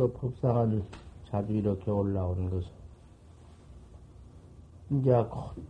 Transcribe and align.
또 0.00 0.10
법상을 0.14 0.82
자주 1.28 1.52
이렇게 1.52 1.90
올라오는 1.90 2.48
것은 2.48 2.70
이제 4.92 5.12
곧, 5.28 5.62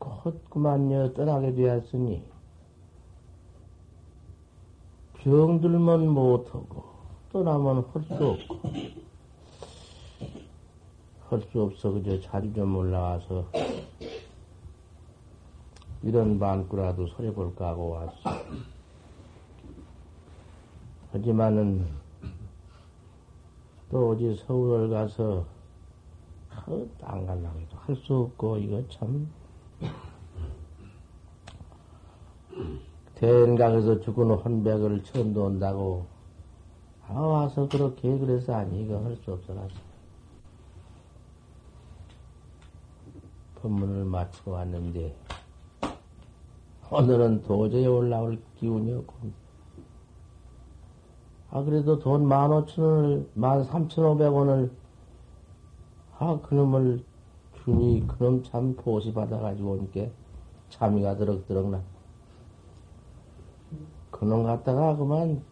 곧 0.00 0.50
그만여 0.50 1.12
떠나게 1.12 1.54
되었으니 1.54 2.24
병들면 5.18 6.08
못하고 6.08 6.82
떠나면 7.30 7.84
할 7.92 8.02
수 8.02 8.14
없고 8.14 8.68
할 11.30 11.40
수 11.42 11.62
없어 11.62 11.92
그저 11.92 12.20
자주 12.20 12.52
좀 12.52 12.74
올라와서 12.74 13.46
이런 16.02 16.36
반꾸라도 16.40 17.06
서려볼까 17.06 17.68
하고 17.68 17.90
왔어. 17.90 18.42
하지만은 21.12 22.07
또 23.90 24.10
어디 24.10 24.34
서울을 24.36 24.90
가서 24.90 25.46
안 27.02 27.26
갈라고 27.26 27.58
해도 27.60 27.76
할 27.78 27.96
수 27.96 28.14
없고 28.14 28.58
이거 28.58 28.82
참. 28.88 29.30
대인강에서 33.14 34.00
죽은 34.00 34.30
혼백을 34.30 35.02
처음 35.04 35.32
돈다고. 35.32 36.06
아 37.08 37.14
와서 37.14 37.66
그렇게 37.68 38.18
그래서 38.18 38.54
아니 38.54 38.82
이거 38.82 38.98
할 39.02 39.16
수 39.16 39.32
없어가지고 39.32 39.80
법문을 43.56 44.04
마치고 44.04 44.50
왔는데 44.52 45.16
오늘은 46.90 47.42
도저히 47.42 47.86
올라올 47.86 48.40
기운이 48.56 48.92
없고 48.92 49.47
아, 51.50 51.62
그래도 51.62 51.98
돈 51.98 52.26
만 52.26 52.52
오천 52.52 52.84
원을, 52.84 53.30
만 53.34 53.64
삼천 53.64 54.04
오백 54.04 54.32
원을, 54.34 54.70
아, 56.18 56.38
그놈을 56.42 57.04
주니, 57.64 58.06
그놈 58.06 58.42
참 58.42 58.74
보시 58.76 59.12
받아가지고 59.12 59.72
오니까 59.72 60.10
참이가 60.68 61.16
드럭드럭 61.16 61.70
나. 61.70 61.82
그놈 64.10 64.44
갖다가 64.44 64.96
그만 64.96 65.42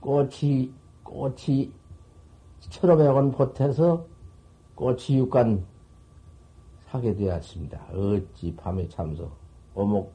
꽃이, 0.00 0.72
꽃이 1.04 1.72
천오백 2.60 3.14
원 3.14 3.30
보태서 3.30 4.06
꽃이 4.74 5.18
육간 5.18 5.64
사게 6.86 7.14
되었습니다. 7.14 7.80
어찌 7.94 8.54
밤에 8.56 8.88
참서. 8.88 9.30
오목 9.74 10.12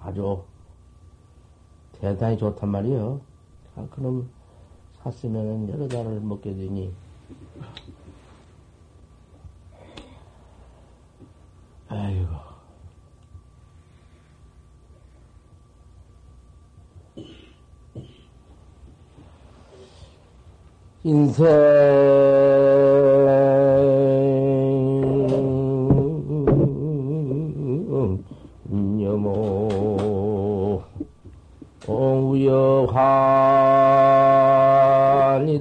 아주 0.00 0.42
대단히 1.92 2.36
좋단 2.38 2.68
말이요. 2.68 3.20
아, 3.78 3.86
그럼 3.90 4.28
샀으면 5.02 5.68
여러 5.68 5.86
달을 5.86 6.20
먹게 6.20 6.52
되니, 6.52 6.92
아이고. 11.88 12.26
인생 21.04 21.46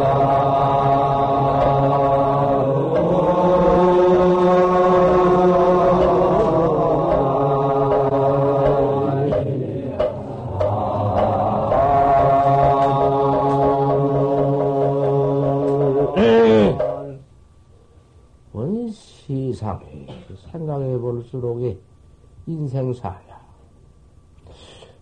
볼수록에 21.26 21.78
인생사야. 22.48 23.36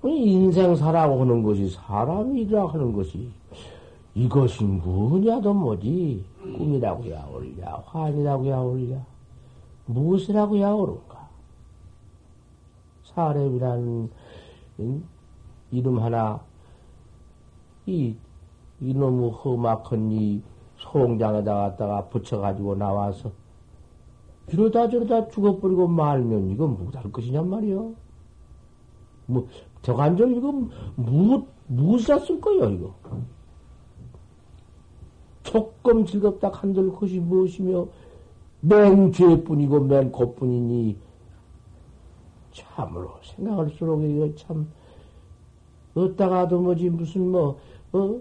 인생사라고 0.03 1.21
하는 1.21 1.43
것이 1.43 1.69
사람이라 1.69 2.67
하는 2.67 2.93
것이 2.93 3.29
이것이 4.15 4.63
뭐냐도 4.63 5.53
뭐지 5.53 6.25
꿈이라고야 6.57 7.25
올랴 7.33 7.83
환이라고야 7.85 8.57
올랴 8.57 8.97
무엇이라고야 9.85 10.71
오른가 10.71 11.29
사람이라는 13.05 14.09
응? 14.81 15.03
이름 15.71 15.99
하나 15.99 16.41
이 17.85 18.13
이놈의 18.81 19.31
험악한 19.31 20.11
이 20.11 20.41
소홍장에다 20.77 21.55
갖다가 21.55 22.05
붙여가지고 22.09 22.75
나와서 22.75 23.31
이러다 24.51 24.89
저러다 24.89 25.29
죽어버리고 25.29 25.87
말면 25.87 26.51
이건 26.51 26.77
못할 26.77 27.11
것이냔 27.11 27.49
말이요. 27.49 27.93
뭐, 29.25 29.47
저간절 29.81 30.35
이거 30.35 30.51
무, 30.95 31.45
무엇이라 31.67 32.19
쓸 32.19 32.41
거예요, 32.41 32.69
이거. 32.69 32.93
조금 35.43 36.05
즐겁다 36.05 36.49
한들 36.49 36.91
것이 36.93 37.19
무엇이며, 37.19 37.87
맨 38.61 39.11
죄뿐이고 39.11 39.79
맨 39.81 40.11
고뿐이니, 40.11 40.97
참으로 42.51 43.13
생각할수록 43.23 44.03
이거 44.03 44.33
참, 44.35 44.67
어디다가도 45.95 46.59
뭐지, 46.61 46.89
무슨 46.89 47.31
뭐, 47.31 47.59
어? 47.93 48.19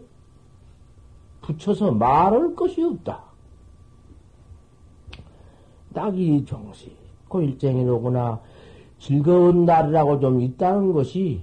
붙여서 1.43 1.93
말할 1.93 2.55
것이 2.55 2.83
없다. 2.83 3.32
딱이 5.93 6.45
정시, 6.45 6.91
고일쟁이로구나, 7.29 8.41
즐거운 8.99 9.65
날이라고 9.65 10.21
좀 10.21 10.41
있다는 10.41 10.93
것이, 10.93 11.41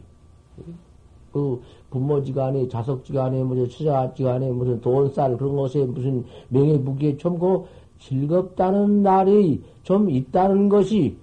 그, 1.32 1.62
부모지간에, 1.90 2.68
자석지간에, 2.68 3.44
무슨 3.44 3.70
처자지간에, 3.70 4.52
무슨 4.52 4.80
돈쌀 4.82 5.38
그런 5.38 5.56
것에 5.56 5.86
무슨 5.86 6.24
명예무기에 6.50 7.18
좀그 7.18 7.66
즐겁다는 8.00 9.04
날이 9.04 9.64
좀 9.84 10.10
있다는 10.10 10.70
것이, 10.70 11.18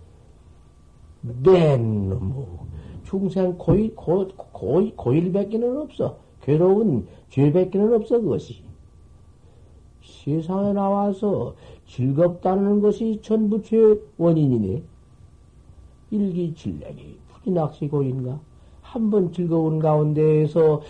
맨, 1.42 2.08
뭐, 2.18 2.66
중생 3.04 3.56
고일, 3.56 3.94
고, 3.94 4.28
고, 4.28 4.90
고일밖에는 4.94 5.78
없어. 5.82 6.16
괴로운 6.42 7.06
죄밖에는 7.30 7.94
없어, 7.94 8.20
그것이. 8.20 8.62
세상에 10.02 10.72
나와서 10.72 11.54
즐겁다는 11.88 12.80
것이 12.80 13.20
전부죄 13.22 14.00
원인이네. 14.18 14.82
일기질량이 16.10 17.16
부지낙시고인가? 17.28 18.38
한번 18.82 19.32
즐거운 19.32 19.78
가운데에서 19.78 20.80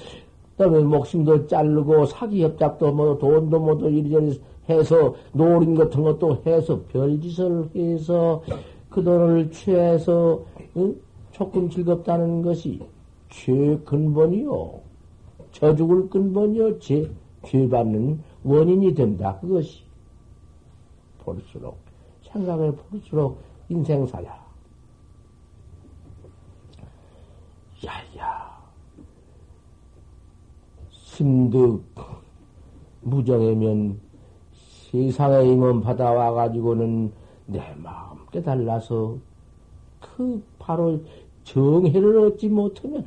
그다음에 0.56 0.80
목숨도 0.80 1.46
자르고 1.46 2.06
사기 2.06 2.42
협작도 2.42 2.92
뭐 2.92 3.18
돈도 3.18 3.58
뭐도 3.58 3.90
이리저리 3.90 4.40
해서 4.68 5.14
노린 5.32 5.74
같은 5.74 6.02
것도 6.02 6.42
해서 6.46 6.80
별짓을 6.92 7.70
해서 7.74 8.42
그 8.90 9.02
돈을 9.02 9.50
취해서 9.50 10.42
응? 10.76 10.96
조금 11.32 11.68
즐겁다는 11.68 12.42
것이 12.42 12.80
죄 13.28 13.78
근본이요. 13.84 14.80
저 15.52 15.74
죽을 15.74 16.08
근본이요. 16.08 16.78
죄, 16.78 17.10
죄 17.44 17.68
받는 17.68 18.20
원인이 18.44 18.94
된다. 18.94 19.38
그것이. 19.40 19.85
볼수록, 21.26 21.76
생각을 22.22 22.74
볼수록 22.76 23.38
인생사야. 23.68 24.46
야야. 27.84 28.56
심득, 30.90 31.82
무정이면 33.02 34.00
세상의 34.52 35.50
임원 35.50 35.80
받아와가지고는 35.80 37.12
내 37.46 37.74
마음 37.74 38.24
깨달라서 38.30 39.16
그 40.00 40.42
바로 40.58 41.00
정해를 41.44 42.18
얻지 42.18 42.48
못하면 42.48 43.04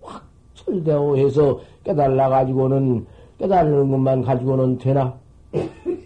확 0.00 0.24
철대오해서 0.54 1.60
깨달아가지고는 1.84 3.06
깨달는 3.38 3.90
것만 3.90 4.22
가지고는 4.22 4.78
되나? 4.78 5.18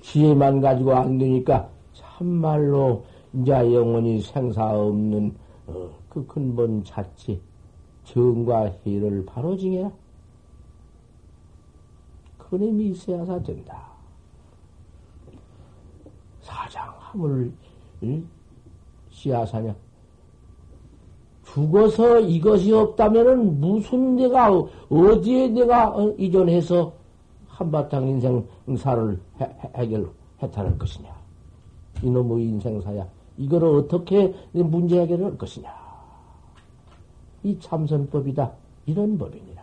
지혜만 0.02 0.60
가지고 0.60 0.94
안 0.94 1.18
되니까 1.18 1.68
참말로 1.92 3.04
이제 3.32 3.52
영원히 3.52 4.20
생사 4.20 4.78
없는 4.78 5.34
어, 5.66 5.90
그 6.08 6.24
근본 6.26 6.84
자체 6.84 7.38
정과 8.04 8.72
해를 8.86 9.24
바로 9.26 9.56
징해라. 9.56 9.90
그런 12.38 12.68
힘이 12.68 12.90
있어야사 12.90 13.42
된다. 13.42 13.88
사장 16.42 16.92
하물 16.98 17.52
씨앗하냐? 19.10 19.74
죽어서 21.46 22.20
이것이 22.20 22.72
없다면은 22.72 23.60
무슨 23.60 24.16
내가 24.16 24.50
어디에 24.88 25.48
내가 25.48 25.88
어, 25.88 26.12
이전해서 26.18 26.92
한바탕 27.54 28.08
인생사를 28.08 29.20
해 29.76 29.88
결 29.88 30.10
해탈할 30.42 30.76
것이냐? 30.78 31.14
이놈의 32.02 32.44
인생사야. 32.48 33.06
이거를 33.36 33.68
어떻게 33.78 34.34
문제 34.52 35.00
해결을 35.00 35.24
할 35.26 35.38
것이냐? 35.38 35.72
이 37.44 37.58
참선법이다. 37.60 38.50
이런 38.86 39.16
법이니라. 39.16 39.62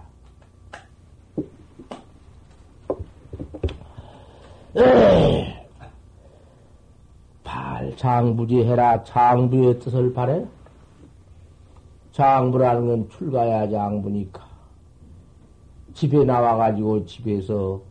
발 7.43 7.95
장부지해라. 7.97 9.03
장부의 9.03 9.79
뜻을 9.79 10.13
바래. 10.13 10.45
장부라는 12.11 12.87
건 12.87 13.09
출가야 13.09 13.69
장부니까. 13.69 14.50
집에 15.93 16.23
나와가지고 16.23 17.05
집에서 17.05 17.81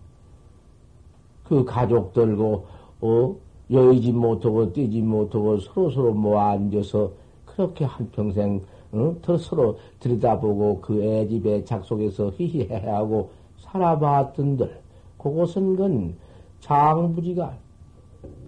그 1.44 1.64
가족들고, 1.64 2.66
어, 3.00 3.36
여의지 3.70 4.12
못하고 4.12 4.72
뛰지 4.72 5.00
못하고 5.02 5.58
서로서로 5.58 6.12
모아 6.12 6.50
앉아서 6.50 7.12
그렇게 7.44 7.84
한평생, 7.84 8.62
어? 8.92 9.16
서로 9.38 9.78
들여다보고 10.00 10.80
그 10.80 11.02
애집에 11.02 11.64
작속에서 11.64 12.32
히히해하고 12.36 13.30
살아봤던들, 13.58 14.80
그것은 15.18 15.76
건 15.76 16.16
장부지가, 16.60 17.56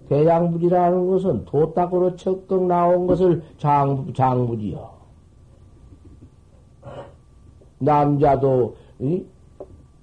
대장부지라는 0.09 1.07
것은 1.07 1.45
도딱으로 1.45 2.15
척극 2.15 2.65
나온 2.65 3.07
것을 3.07 3.43
장, 3.57 4.11
장부지요. 4.13 4.89
남자도, 7.79 8.75
이? 8.99 9.25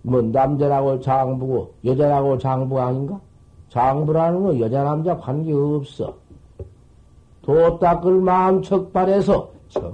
뭐, 0.02 0.22
남자라고 0.22 1.00
장부고, 1.00 1.74
여자라고 1.84 2.38
장부 2.38 2.80
아닌가? 2.80 3.20
장부라는 3.68 4.42
건 4.42 4.60
여자, 4.60 4.82
남자 4.82 5.16
관계 5.16 5.52
없어. 5.52 6.14
도 7.42 7.78
닦을 7.78 8.20
마음 8.20 8.62
척발해서 8.62 9.50
저 9.68 9.92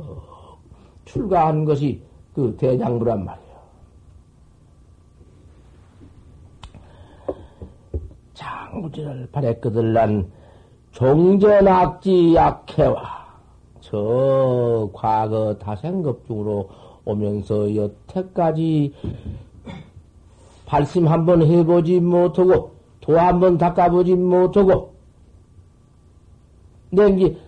출가한 1.05 1.65
것이 1.65 2.03
그 2.35 2.55
대장부란 2.59 3.25
말이야. 3.25 3.47
장부지를 8.35 9.29
바랬거들 9.33 9.93
난 9.93 10.31
종전악지 10.93 12.35
약해와 12.35 13.03
저 13.81 14.91
과거 14.93 15.57
다생급 15.59 16.27
중으로 16.27 16.69
오면서 17.05 17.75
여태까지 17.75 18.93
발심 20.67 21.09
한번 21.09 21.43
해보지 21.43 22.01
못하고 22.01 22.73
도 23.01 23.19
한번 23.19 23.57
닦아보지 23.57 24.15
못하고 24.17 24.95
냉기 26.91 27.39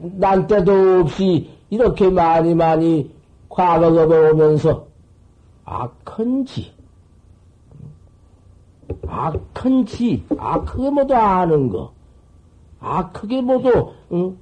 난 0.00 0.46
때도 0.46 1.00
없이 1.00 1.50
이렇게 1.70 2.08
많이 2.08 2.54
많이 2.54 3.10
과거가 3.48 4.30
오면서 4.30 4.86
악한 5.64 6.46
지 6.46 6.72
악한 9.06 9.86
지 9.86 10.24
악하게 10.38 10.90
모두 10.90 11.14
아는 11.14 11.68
거 11.68 11.92
악하게 12.80 13.40
모두 13.42 13.92
응? 14.12 14.36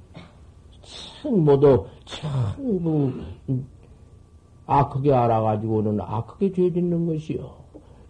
참 0.81 1.43
모두 1.43 1.85
참뭐 2.05 3.13
악하게 4.65 5.13
알아가지고는 5.13 6.01
악하게 6.01 6.51
죄 6.53 6.71
짓는 6.71 7.07
것이요. 7.07 7.60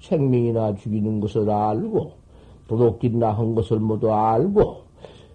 생명이나 0.02 0.76
죽이는 0.76 1.20
것을 1.22 1.50
알고, 1.50 2.14
도둑질나 2.68 3.32
한 3.32 3.56
것을 3.56 3.80
모두 3.80 4.14
알고, 4.14 4.82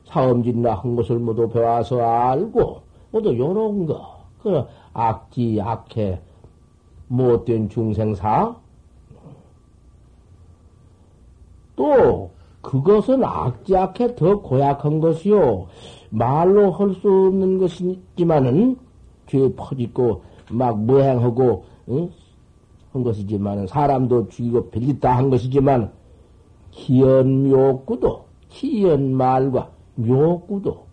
사음짓나 0.05 0.75
한 0.75 0.97
것을 0.97 1.19
모두 1.19 1.49
배워서 1.49 2.01
알고, 2.01 2.81
모두 3.11 3.37
요런 3.37 3.87
거. 3.87 4.17
그 4.43 4.65
악지, 4.93 5.61
악해, 5.61 6.21
못된 7.09 7.69
중생사. 7.69 8.57
또, 11.77 12.31
그것은 12.61 13.23
악지, 13.25 13.77
악해 13.77 14.15
더 14.17 14.41
고약한 14.41 15.01
것이요. 15.01 15.67
말로 16.11 16.73
할 16.73 16.95
수 16.95 17.09
없는 17.09 17.59
것이지만은, 17.59 18.79
죄 19.27 19.55
퍼짓고, 19.55 20.23
막 20.51 20.79
모행하고 20.79 21.65
응? 21.89 22.11
한 22.97 23.03
것이지만 23.05 23.67
사람도 23.67 24.29
죽이고 24.29 24.71
빌리다 24.71 25.17
한 25.17 25.29
것이지만 25.31 25.93
기연 26.71 27.49
묘구도 27.51 28.25
기연 28.49 29.13
말과 29.15 29.71
묘구도 29.97 30.87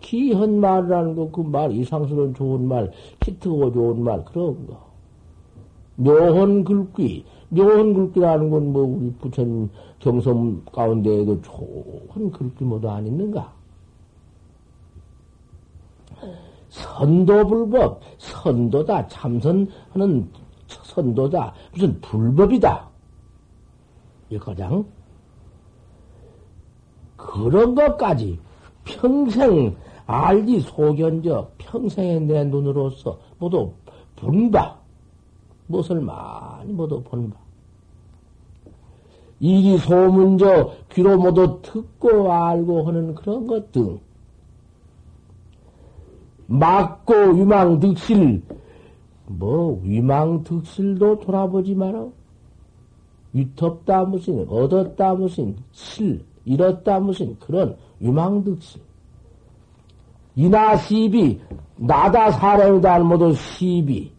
기현 0.00 0.60
말이라는 0.60 1.14
거 1.16 1.30
그 1.30 1.42
말 1.42 1.72
이상스러운 1.72 2.34
좋은 2.34 2.66
말 2.68 2.90
기트고 3.20 3.72
좋은 3.72 4.02
말 4.02 4.24
그런 4.24 4.66
거 4.66 4.84
묘한 5.96 6.64
글귀 6.64 7.24
묘한 7.50 7.94
글귀라는 7.94 8.50
건 8.50 8.72
뭐 8.72 8.82
우리 8.82 9.12
부처님 9.20 9.70
경성 10.00 10.62
가운데에도 10.72 11.40
좋은 11.42 12.30
글귀 12.32 12.64
모두 12.64 12.90
안 12.90 13.06
있는가? 13.06 13.52
선도불법, 16.68 18.00
선도다, 18.18 19.06
참선하는 19.06 20.28
선도다, 20.82 21.54
무슨 21.72 22.00
불법이다. 22.00 22.88
이거장. 24.30 24.84
그런 27.16 27.74
것까지 27.74 28.38
평생 28.84 29.76
알지 30.06 30.60
소견져. 30.60 31.50
평생에 31.58 32.18
내 32.20 32.44
눈으로서 32.44 33.18
모두 33.38 33.72
본바 34.16 34.78
무엇을 35.66 36.00
많이 36.00 36.72
모두 36.72 37.02
본바 37.02 37.36
이리 39.40 39.78
소문저 39.78 40.72
귀로 40.92 41.18
모두 41.18 41.60
듣고 41.62 42.32
알고 42.32 42.86
하는 42.86 43.14
그런 43.14 43.46
것 43.46 43.72
등. 43.72 43.98
막고 46.46 47.14
위망 47.34 47.80
득실, 47.80 48.42
뭐, 49.26 49.80
위망 49.82 50.42
득실도 50.44 51.20
돌아보지 51.20 51.74
마라. 51.74 52.06
위텁다 53.32 54.04
무슨, 54.04 54.46
얻었다 54.48 55.14
무슨, 55.14 55.56
실, 55.72 56.24
잃었다 56.44 57.00
무슨, 57.00 57.36
그런 57.38 57.76
위망 57.98 58.44
득실. 58.44 58.80
이나 60.36 60.76
시비, 60.76 61.40
나다 61.76 62.30
사람이다 62.32 62.98
모두 63.00 63.32
시비. 63.34 64.12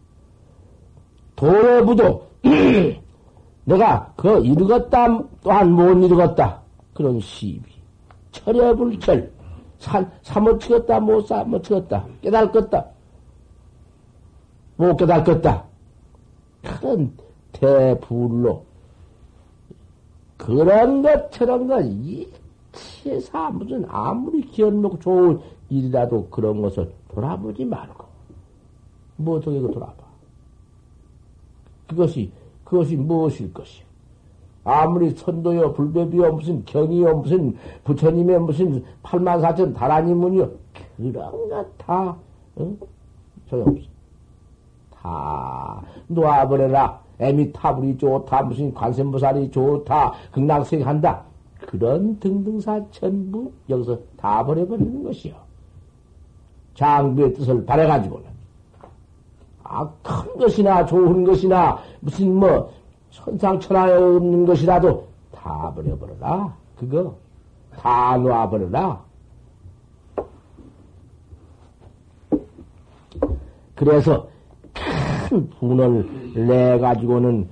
도래부도, 1.34 2.26
내가 3.64 4.12
그 4.16 4.44
읽었다 4.44 5.22
또한 5.42 5.72
못 5.72 5.92
읽었다. 6.04 6.60
그런 6.94 7.20
시비. 7.20 7.76
철여불철, 8.32 9.30
사, 9.78 10.04
사못 10.22 10.58
겠다못 10.60 11.26
사못 11.26 11.62
치겠다. 11.62 12.06
깨달겠다. 12.22 12.95
못 14.76 14.96
깨달겠다. 14.96 15.64
큰 16.62 17.12
대불로. 17.52 18.64
그런 20.36 21.02
것, 21.02 21.32
저런 21.32 21.66
것, 21.66 21.80
이치사 21.82 23.50
무슨 23.50 23.84
아무리 23.88 24.42
기억놓고 24.42 24.98
좋은 24.98 25.40
일이라도 25.70 26.28
그런 26.28 26.60
것을 26.60 26.92
돌아보지 27.08 27.64
말고. 27.64 28.04
뭐 29.16 29.38
어떻게 29.38 29.58
돌아봐. 29.60 29.94
그것이, 31.88 32.30
그것이 32.64 32.96
무엇일 32.96 33.52
것이요? 33.54 33.86
아무리 34.64 35.10
선도여, 35.10 35.72
불법이여, 35.72 36.32
무슨 36.32 36.64
경이여, 36.64 37.14
무슨 37.14 37.56
부처님의 37.84 38.40
무슨 38.40 38.84
팔만사천 39.02 39.72
다라니문이여, 39.72 40.50
그런 40.96 41.48
것 41.48 41.78
다, 41.78 42.16
응? 42.58 42.76
소용없어. 43.48 43.95
다 45.06 45.82
놓아버려라. 46.08 47.00
에미타불이 47.18 47.96
좋다, 47.96 48.42
무슨 48.42 48.74
관세무살이 48.74 49.50
좋다, 49.50 50.12
극락생한다. 50.32 51.22
그런 51.66 52.18
등등사 52.18 52.82
전부 52.90 53.50
여기서 53.70 53.98
다 54.16 54.44
버려버리는 54.44 55.02
것이요. 55.02 55.34
장비의 56.74 57.32
뜻을 57.34 57.64
바래가지고는. 57.64 58.26
아, 59.64 59.88
큰 60.02 60.38
것이나 60.38 60.84
좋은 60.84 61.24
것이나 61.24 61.78
무슨 62.00 62.34
뭐 62.34 62.70
천상천하에 63.10 63.94
없는 63.94 64.44
것이라도 64.44 65.06
다 65.32 65.72
버려버려라. 65.74 66.54
그거 66.78 67.14
다 67.74 68.16
놔버려라. 68.18 69.06
그래서 73.74 74.28
큰 75.28 75.48
분을 75.50 76.34
내 76.46 76.78
가지고는 76.78 77.48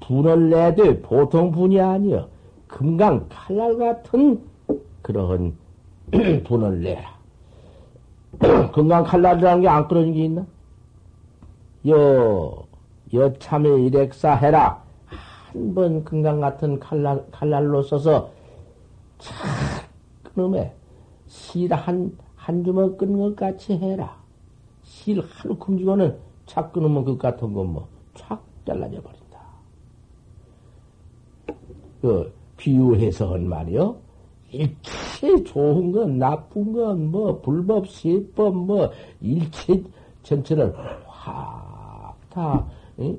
분을 0.00 0.50
내도 0.50 1.00
보통 1.02 1.50
분이 1.50 1.80
아니여 1.80 2.28
금강 2.68 3.26
칼날 3.28 3.76
같은 3.76 4.40
그런 5.02 5.54
분을 6.44 6.80
내라. 6.82 7.18
금강 8.72 9.04
칼날이라는 9.04 9.62
게 9.62 9.68
안 9.68 9.88
끊어진 9.88 10.12
게 10.14 10.24
있나? 10.24 10.46
여 11.88 12.64
여참에 13.12 13.68
일액사 13.68 14.34
해라. 14.36 14.82
한 15.52 15.74
번 15.74 16.04
금강 16.04 16.40
같은 16.40 16.78
칼날, 16.78 17.24
칼날로 17.32 17.82
써서 17.82 18.30
착 19.18 19.34
끊음에 20.34 20.72
실 21.26 21.72
한, 21.74 22.16
한 22.36 22.62
주먹 22.62 22.96
끊는 22.96 23.18
것 23.18 23.34
같이 23.36 23.72
해라. 23.76 24.19
실 25.00 25.22
하루 25.22 25.56
큼지고는 25.56 26.18
착 26.44 26.72
끊으면 26.72 27.04
그 27.04 27.16
같은 27.16 27.54
건 27.54 27.72
뭐, 27.72 27.88
착 28.14 28.42
잘라져 28.66 29.00
버린다. 29.00 29.40
그, 32.02 32.32
비유해서 32.58 33.32
한 33.32 33.48
말이요. 33.48 33.96
일체 34.52 35.42
좋은 35.44 35.90
건, 35.92 36.18
나쁜 36.18 36.72
건, 36.72 37.10
뭐, 37.10 37.40
불법, 37.40 37.88
세법, 37.88 38.54
뭐, 38.54 38.90
일체 39.22 39.82
전체를 40.22 40.74
확 41.06 42.14
다, 42.28 42.66
응? 42.98 43.18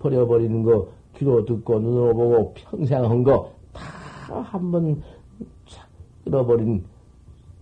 버려버리는 0.00 0.62
거, 0.64 0.88
귀로 1.16 1.44
듣고, 1.44 1.78
눈으로 1.78 2.14
보고, 2.14 2.54
평생 2.54 3.04
한 3.04 3.22
거, 3.22 3.52
다 3.72 4.42
한 4.42 4.72
번, 4.72 5.02
끌어버린 6.24 6.84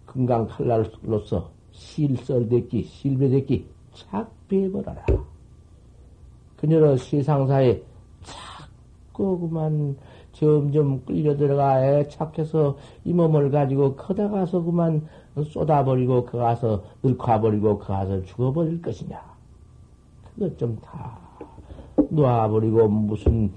금강 0.07 0.47
칼날로서 0.47 1.51
실설됐기, 1.79 2.83
실배됐기, 2.83 3.67
착 3.95 4.31
빼버려라. 4.49 5.05
그녀는 6.57 6.97
세상사에 6.97 7.81
자꾸 8.23 9.39
그만 9.39 9.97
점점 10.33 11.05
끌려 11.05 11.37
들어가 11.37 11.85
애착해서 11.85 12.77
이 13.05 13.13
몸을 13.13 13.51
가지고 13.51 13.95
커다 13.95 14.29
가서 14.29 14.63
그만 14.63 15.07
쏟아버리고 15.51 16.25
그 16.25 16.37
가서 16.39 16.83
늙어버리고 17.03 17.79
그 17.79 17.87
가서 17.87 18.23
죽어버릴 18.25 18.83
것이냐. 18.83 19.23
그것 20.35 20.59
좀다 20.59 21.19
놔버리고 22.11 22.89
무슨 22.89 23.53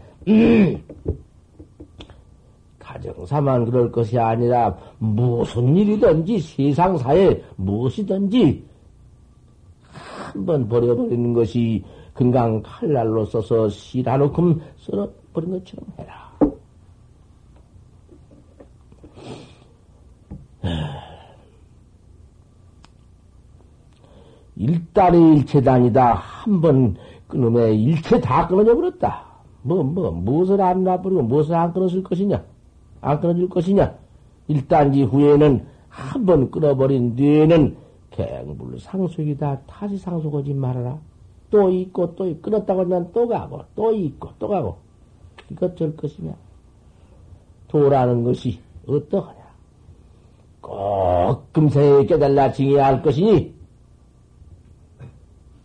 가정사만 2.91 3.65
그럴 3.65 3.91
것이 3.91 4.19
아니라 4.19 4.75
무슨 4.99 5.75
일이든지 5.75 6.39
세상사에 6.39 7.41
무엇이든지 7.55 8.65
한번 10.33 10.67
버려버리는 10.67 11.33
것이 11.33 11.83
금강 12.13 12.61
칼날로 12.63 13.25
써서 13.25 13.69
실하놓금 13.69 14.61
썰어버린 14.77 15.51
것처럼 15.51 15.85
해라. 15.97 16.31
일단의 24.57 25.37
일체단이다. 25.37 26.13
한번 26.13 26.95
끊음에 27.27 27.73
일체 27.73 28.19
다 28.19 28.47
끊어져 28.47 28.75
버렸다. 28.75 29.25
뭐, 29.63 29.83
뭐, 29.83 30.11
무엇을 30.11 30.61
안 30.61 30.83
놔버리고 30.83 31.23
무엇을 31.23 31.55
안 31.55 31.73
끊었을 31.73 32.03
것이냐? 32.03 32.43
안 33.01 33.19
끊어질 33.19 33.49
것이냐? 33.49 33.95
일단지 34.47 35.03
후에는 35.03 35.65
한 35.89 36.25
번 36.25 36.49
끊어버린 36.51 37.15
뒤에는 37.15 37.75
갱불 38.11 38.79
상속이다. 38.79 39.61
다시 39.67 39.97
상속하지 39.97 40.53
말아라. 40.53 40.97
또 41.49 41.69
있고 41.69 42.15
또 42.15 42.27
있고 42.27 42.41
끊었다고 42.43 42.81
하면 42.81 43.11
또 43.13 43.27
가고 43.27 43.61
또 43.75 43.91
있고 43.93 44.29
또 44.39 44.47
가고 44.47 44.77
이것 45.49 45.75
될 45.75 45.95
것이냐? 45.97 46.33
도라는 47.67 48.23
것이 48.23 48.59
어떠하냐? 48.87 49.41
꼭 50.61 51.51
금세에 51.51 52.05
깨달라 52.05 52.51
징해야 52.51 52.85
할 52.85 53.01
것이니 53.01 53.53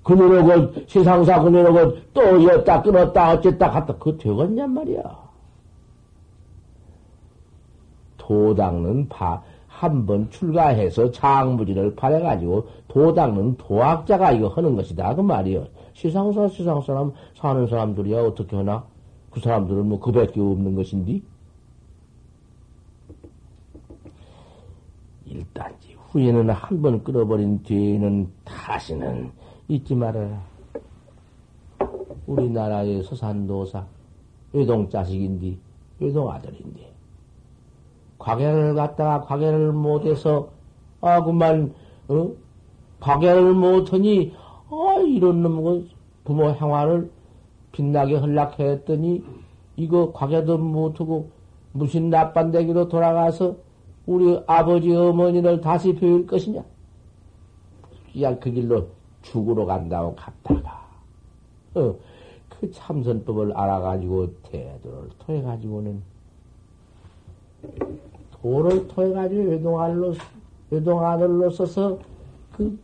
그녀로고 0.02 0.72
세상사 0.88 1.40
그녀로고 1.42 1.98
또 2.14 2.42
였다 2.44 2.82
끊었다 2.82 3.32
어쨌다 3.34 3.70
갔다 3.70 3.92
그거 3.96 4.16
되겠냔 4.16 4.70
말이야. 4.72 5.25
도당은 8.26 9.08
바, 9.08 9.40
한번 9.68 10.28
출가해서 10.30 11.12
장무지를 11.12 11.94
팔아가지고 11.94 12.66
도당은 12.88 13.56
도학자가 13.56 14.32
이거 14.32 14.48
하는 14.48 14.74
것이다. 14.74 15.14
그 15.14 15.20
말이요. 15.20 15.66
시상사, 15.92 16.48
시상 16.48 16.80
사람, 16.82 17.12
사는 17.34 17.66
사람들이야 17.66 18.22
어떻게 18.22 18.56
하나? 18.56 18.84
그 19.30 19.38
사람들은 19.40 19.86
뭐 19.86 20.00
그밖에 20.00 20.40
없는 20.40 20.74
것인데? 20.74 21.20
일단지 25.26 25.94
후에는 26.08 26.50
한 26.50 26.82
번 26.82 27.04
끌어버린 27.04 27.62
뒤에는 27.62 28.28
다시는 28.44 29.30
잊지 29.68 29.94
말아라. 29.94 30.42
우리나라의 32.26 33.02
서산도사, 33.04 33.84
외동 34.52 34.88
자식인데, 34.88 35.56
외동 36.00 36.30
아들인데, 36.30 36.95
과계를 38.18 38.74
갖다가 38.74 39.20
과계를 39.22 39.72
못해서 39.72 40.50
아 41.00 41.22
그만 41.22 41.74
어? 42.08 42.30
과계를 43.00 43.52
못하니 43.52 44.34
아 44.70 45.00
이런 45.00 45.42
놈은 45.42 45.88
부모 46.24 46.50
행화를 46.50 47.10
빛나게 47.72 48.16
흘락했더니 48.16 49.22
이거 49.76 50.12
과계도 50.12 50.58
못하고 50.58 51.30
무슨 51.72 52.10
나빤데기로 52.10 52.88
돌아가서 52.88 53.56
우리 54.06 54.40
아버지 54.46 54.94
어머니를 54.94 55.60
다시 55.60 55.94
배울 55.94 56.26
것이냐? 56.26 56.64
그냥 58.12 58.40
그 58.40 58.50
길로 58.50 58.88
죽으러 59.22 59.66
간다고 59.66 60.14
갔다가 60.14 60.88
어, 61.74 61.94
그 62.48 62.70
참선법을 62.70 63.52
알아가지고 63.52 64.32
태도를 64.42 65.10
통해가지고는 65.18 66.02
도를 68.42 68.86
통해가지고 68.88 69.42
외동아들로, 69.42 70.14
외동아들로 70.70 71.50
써서 71.50 71.98
그 72.56 72.78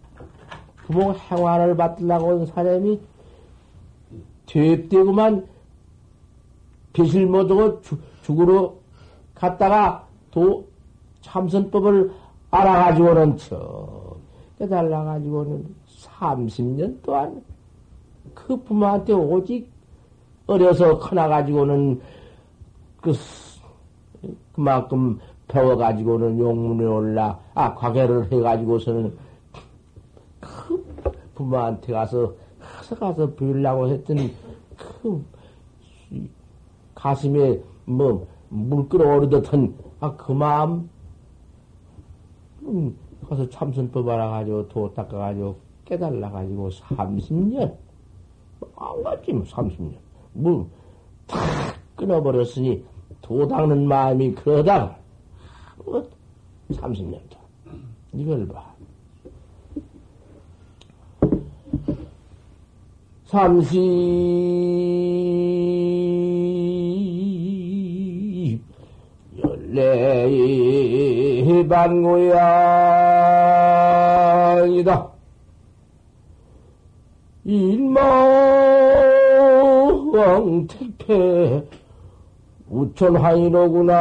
부모 0.86 1.12
행화를 1.12 1.76
받으려고 1.76 2.26
온 2.26 2.46
사람이 2.46 3.00
되대구만 4.46 5.46
배실 6.92 7.26
못하고 7.26 7.80
죽으러 8.22 8.74
갔다가 9.34 10.06
도 10.30 10.66
참선법을 11.22 12.12
알아가지고는 12.50 13.36
저 13.38 14.16
깨달아가지고는 14.58 15.74
30년 15.88 17.02
동안 17.02 17.42
그 18.34 18.56
부모한테 18.56 19.12
오직 19.12 19.70
어려서 20.46 20.98
커나가지고는 20.98 22.00
그 23.00 23.12
그만큼 24.52 25.18
배워가지고는 25.48 26.38
용문에 26.38 26.86
올라, 26.86 27.38
아, 27.54 27.74
과계를 27.74 28.32
해가지고서는 28.32 29.16
그 30.40 30.84
부모한테 31.34 31.92
가서, 31.92 32.34
가서 32.60 32.96
가서 32.96 33.34
빌라고 33.34 33.88
했더니 33.88 34.34
그 34.76 35.24
가슴에 36.94 37.60
뭐, 37.84 38.26
물 38.48 38.88
끓어오르듯한, 38.88 39.74
아, 40.00 40.14
그 40.16 40.32
마음, 40.32 40.88
음, 42.62 42.96
가서 43.28 43.48
참선법 43.48 44.08
알아가지고 44.08 44.68
도 44.68 44.92
닦아가지고 44.94 45.56
깨달아가지고 45.84 46.68
30년. 46.68 47.76
안 48.76 49.02
갔지, 49.02 49.32
뭐, 49.32 49.44
30년. 49.44 49.94
뭐, 50.34 50.70
다 51.26 51.38
끊어버렸으니 51.96 52.84
도 53.22 53.48
닦는 53.48 53.86
마음이 53.88 54.34
그러다가, 54.34 54.98
뭐, 55.84 56.06
30년 56.70 57.18
다. 57.30 57.38
이걸 58.12 58.46
봐. 58.48 58.72
삼십 63.32 63.80
열네 69.42 70.28
반고양이다. 71.66 72.42
일망 77.44 78.26
택패 80.66 81.64
우천하이로구나. 82.72 83.92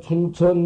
춘천모다 0.00 0.60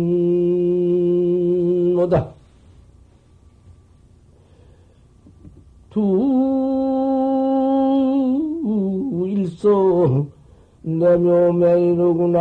두 5.90 6.00
일성 9.26 10.30
내묘맹이로구나. 10.82 12.40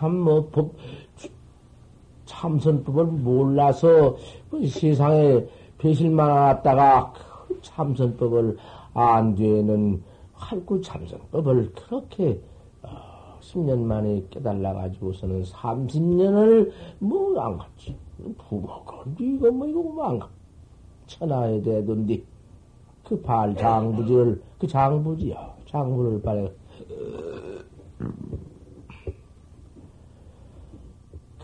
법, 0.00 0.74
참선법을 2.26 3.04
몰라서 3.06 4.16
뭐 4.50 4.66
세상에 4.66 5.46
배실만 5.78 6.28
왔다가 6.30 7.12
그 7.48 7.58
참선법을 7.62 8.56
안 8.94 9.34
되는 9.34 10.02
활구 10.34 10.80
참선법을 10.80 11.72
그렇게 11.72 12.40
어, 12.82 13.38
10년 13.40 13.78
만에 13.80 14.24
깨달아가지고서는 14.30 15.42
30년을 15.44 16.72
뭐 16.98 17.40
안 17.40 17.58
갔지. 17.58 17.96
부모가 18.48 19.04
이거 19.20 19.50
뭐 19.50 19.66
이거 19.66 19.82
뭐안 19.82 20.18
가. 20.18 20.28
천하에 21.06 21.60
대던디 21.62 22.24
그 23.04 23.22
발 23.22 23.54
장부지를 23.54 24.42
그 24.58 24.66
장부지야 24.66 25.54
장부를 25.68 26.20
발해 26.22 26.50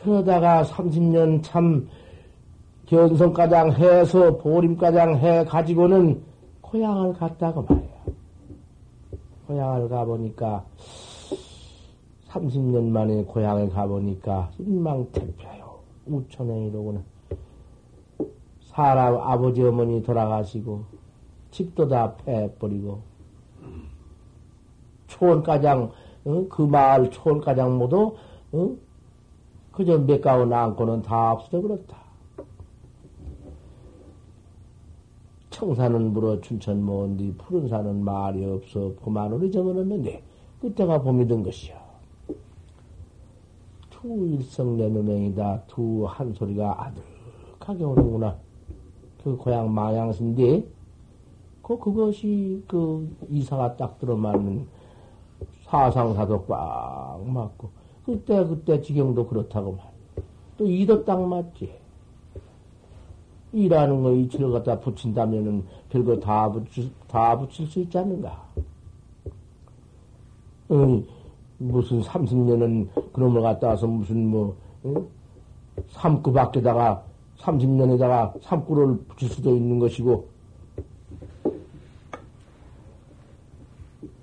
그러다가 0.02 0.64
30년 0.64 1.42
참 1.42 1.88
견성가장 2.86 3.72
해서 3.72 4.36
보림가장 4.38 5.18
해 5.18 5.44
가지고는 5.44 6.22
고향을 6.60 7.14
갔다고 7.14 7.62
말이야. 7.62 7.92
고향을 9.46 9.88
가보니까 9.88 10.64
30년 12.28 12.88
만에 12.88 13.22
고향을 13.24 13.70
가보니까 13.70 14.50
인망태표요. 14.58 15.78
우천에 16.06 16.66
이러구나. 16.66 17.00
사람 18.62 19.16
아버지 19.16 19.62
어머니 19.62 20.02
돌아가시고 20.02 20.84
집도 21.50 21.86
다 21.86 22.14
패버리고 22.16 23.02
초원가장 25.06 25.92
어? 26.24 26.46
그 26.48 26.62
마을 26.62 27.10
초원가장 27.10 27.76
모두 27.76 28.16
어? 28.52 28.70
그저 29.72 29.98
몇 29.98 30.20
가운 30.20 30.52
안고는 30.52 31.02
다 31.02 31.32
없어져 31.32 31.62
버렸다. 31.62 31.96
청산은 35.50 36.12
물어 36.12 36.40
춘천 36.40 36.84
먼디 36.84 37.34
푸른 37.38 37.68
산은 37.68 38.04
말이 38.04 38.44
없어 38.44 38.94
그만으로 39.02 39.46
잊어버렸는데 39.46 40.22
그때가 40.60 41.02
봄이 41.02 41.26
된 41.26 41.42
것이야. 41.42 41.80
투 43.90 44.26
일성 44.26 44.76
내누명이다. 44.76 45.62
두 45.68 46.06
한 46.06 46.32
소리가 46.34 46.92
아득하게 47.58 47.84
오는구나. 47.84 48.36
그 49.22 49.36
고향 49.36 49.72
마양신데 49.72 50.66
그 51.62 51.78
그것이 51.78 52.64
그 52.66 53.08
이사가 53.30 53.76
딱 53.76 53.98
들어맞는 54.00 54.66
사상사도 55.64 56.44
꽉 56.46 57.22
맞고 57.24 57.70
그때, 58.04 58.44
그때 58.44 58.80
지경도 58.80 59.26
그렇다고 59.28 59.72
말이야. 59.72 59.92
또 60.56 60.66
이도 60.66 61.04
딱 61.04 61.20
맞지. 61.20 61.72
이라는 63.52 64.02
거 64.02 64.12
이치를 64.12 64.50
갖다 64.50 64.80
붙인다면은 64.80 65.64
별거 65.90 66.18
다 66.18 66.50
붙일, 66.50 66.90
다 67.06 67.38
붙일 67.38 67.66
수 67.66 67.80
있지 67.80 67.98
않는가? 67.98 68.48
어, 70.70 71.02
무슨 71.58 72.00
30년은 72.00 73.12
그놈을 73.12 73.42
갖다 73.42 73.68
와서 73.68 73.86
무슨 73.86 74.26
뭐, 74.26 74.56
응? 74.86 75.06
삼구 75.88 76.32
밖에다가 76.32 77.04
30년에다가 77.38 78.40
삼구를 78.42 78.98
붙일 79.08 79.28
수도 79.28 79.54
있는 79.54 79.78
것이고, 79.78 80.31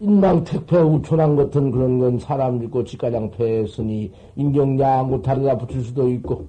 인망택패 0.02 0.78
우촌한 0.78 1.36
같은 1.36 1.72
그런 1.72 2.00
건 2.00 2.20
사람 2.20 2.62
죽고 2.62 2.86
집가장 2.86 3.32
패했으니 3.32 4.14
인경양 4.38 5.22
다리다 5.22 5.58
붙일 5.58 5.82
수도 5.84 6.10
있고. 6.10 6.48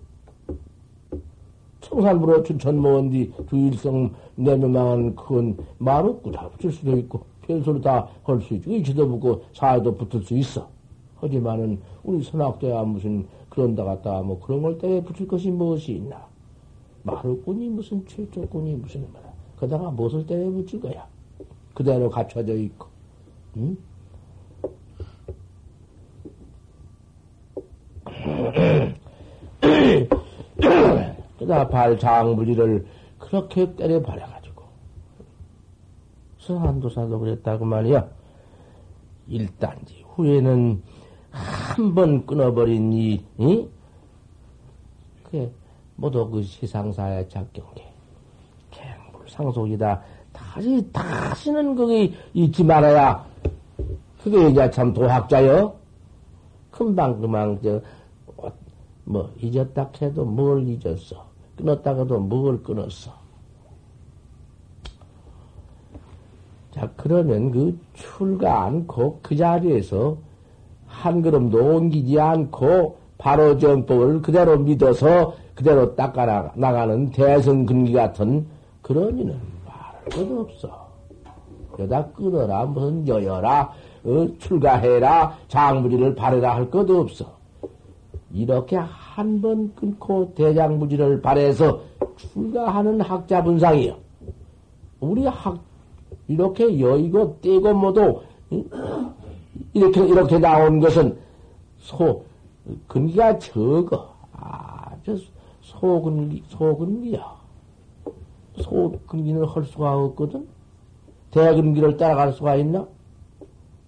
청산부로 1.80 2.44
춘천 2.44 2.78
모은디 2.78 3.32
두일성 3.48 4.12
내면망은 4.36 5.16
그건 5.16 5.56
말 5.78 6.06
없고 6.06 6.30
다 6.30 6.48
붙일 6.50 6.70
수도 6.70 6.96
있고. 6.96 7.28
별소리 7.42 7.80
다할수 7.80 8.54
있고 8.54 8.70
의지도 8.70 9.08
붙고 9.08 9.42
사회도 9.52 9.96
붙을 9.96 10.22
수 10.22 10.34
있어. 10.34 10.68
하지만은 11.16 11.80
우리 12.04 12.22
선악대야 12.22 12.84
무슨 12.84 13.26
그런 13.48 13.74
다 13.74 13.82
갔다 13.82 14.22
뭐 14.22 14.38
그런 14.38 14.62
걸 14.62 14.78
때에 14.78 15.02
붙일 15.02 15.26
것이 15.26 15.50
무엇이 15.50 15.94
있나? 15.94 16.24
말없군이 17.02 17.68
무슨 17.68 18.06
최초꾼이 18.06 18.76
무슨 18.76 19.04
말야. 19.12 19.32
그다가 19.56 19.90
무엇을 19.90 20.24
때에 20.24 20.48
붙일 20.50 20.80
거야? 20.80 21.04
그대로 21.74 22.08
갖춰져 22.08 22.54
있고 22.54 22.89
응? 23.56 23.76
그다 31.38 31.68
발장부지를 31.68 32.86
그렇게 33.18 33.74
때려버려가지고 33.74 34.62
서한도사도 36.38 37.18
그랬다고 37.18 37.64
말이야. 37.64 38.06
일단지 39.28 40.04
후에는 40.14 40.82
한 41.30 41.94
번 41.94 42.26
끊어버린 42.26 42.92
이, 42.92 43.24
이? 43.38 43.68
그게 45.22 45.50
모두 45.96 46.28
그 46.28 46.42
세상사의 46.42 47.28
작경계 47.28 47.84
갱불상속이다. 48.72 50.02
다시 50.32 50.90
다시는 50.92 51.76
거기 51.76 52.14
잊지 52.34 52.64
말아야 52.64 53.24
그게 54.22 54.48
이제 54.48 54.70
참 54.70 54.92
도학자요? 54.92 55.74
금방 56.70 57.20
금방 57.20 57.60
저 57.62 57.80
뭐 59.10 59.28
잊었다 59.40 59.90
해도 60.00 60.24
뭘 60.24 60.66
잊었어 60.68 61.26
끊었다 61.56 61.94
해도 61.94 62.20
뭘 62.20 62.62
끊었어 62.62 63.12
자 66.70 66.88
그러면 66.96 67.50
그 67.50 67.76
출가 67.94 68.64
않고 68.64 69.18
그 69.22 69.34
자리에서 69.34 70.16
한 70.86 71.22
걸음도 71.22 71.58
옮기지 71.58 72.20
않고 72.20 72.98
바로 73.18 73.58
정법을 73.58 74.22
그대로 74.22 74.56
믿어서 74.58 75.34
그대로 75.56 75.94
닦아 75.96 76.52
나가는 76.54 77.10
대성근기 77.10 77.92
같은 77.92 78.46
그런 78.82 79.18
이는 79.18 79.38
말할 79.66 80.04
것도 80.04 80.40
없어. 80.40 80.90
여다 81.78 82.06
끊어라, 82.08 82.64
무슨 82.64 83.06
여여라, 83.06 83.72
어, 84.04 84.26
출가해라, 84.38 85.36
장부지를 85.48 86.14
바래라 86.14 86.54
할 86.56 86.70
것도 86.70 87.00
없어. 87.00 87.38
이렇게 88.32 88.76
한 88.76 89.40
번 89.40 89.74
끊고 89.74 90.32
대장부지를 90.34 91.20
바래서 91.20 91.80
출가하는 92.16 93.00
학자 93.00 93.42
분상이요. 93.42 93.96
우리 95.00 95.26
학, 95.26 95.58
이렇게 96.28 96.78
여의고 96.80 97.38
떼고 97.42 97.74
뭐도, 97.74 98.22
이렇게, 99.74 100.06
이렇게 100.06 100.38
나온 100.38 100.80
것은 100.80 101.18
소, 101.78 102.24
근기가 102.86 103.38
적어. 103.38 104.08
아주 104.32 105.18
소근기, 105.60 106.42
소근기야. 106.48 107.40
소근기는 108.56 109.44
할 109.44 109.64
수가 109.64 109.96
없거든? 109.96 110.46
대근기를 111.30 111.96
따라갈 111.96 112.32
수가 112.32 112.56
있나? 112.56 112.86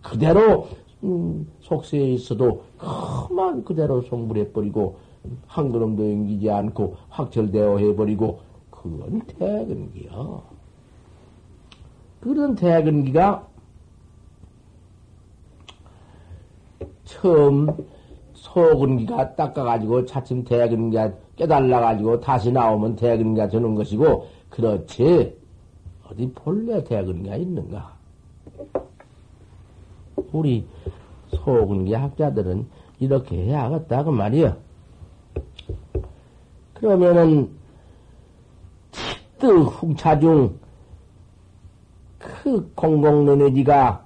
그대로, 0.02 0.68
음, 1.04 1.50
속세에 1.60 2.12
있어도 2.12 2.64
그만 2.78 3.64
그대로 3.64 4.02
송불해버리고, 4.02 4.96
한 5.46 5.70
걸음도 5.70 6.02
옮기지 6.02 6.50
않고 6.50 6.96
확철되어 7.08 7.78
해버리고, 7.78 8.40
그건 8.70 9.20
대근기야. 9.20 10.42
그런 12.20 12.54
대근기가 12.54 13.48
처음 17.04 17.68
소근기가 18.32 19.34
닦아가지고 19.36 20.04
차츰 20.04 20.44
대근기가 20.44 21.12
깨달아가지고 21.36 22.20
다시 22.20 22.50
나오면 22.50 22.96
대근기가 22.96 23.48
되는 23.48 23.74
것이고, 23.74 24.26
그렇지. 24.50 25.36
어디 26.08 26.30
본래 26.32 26.82
대근기가 26.82 27.36
있는가? 27.36 27.91
우리 30.32 30.66
소근기 31.28 31.94
학자들은 31.94 32.66
이렇게 33.00 33.36
해야겠다, 33.36 34.04
그 34.04 34.10
말이야. 34.10 34.56
그러면은, 36.74 37.50
치뜨 38.90 39.46
훔차중, 39.46 40.58
그 42.18 42.72
공공너네지가 42.74 44.04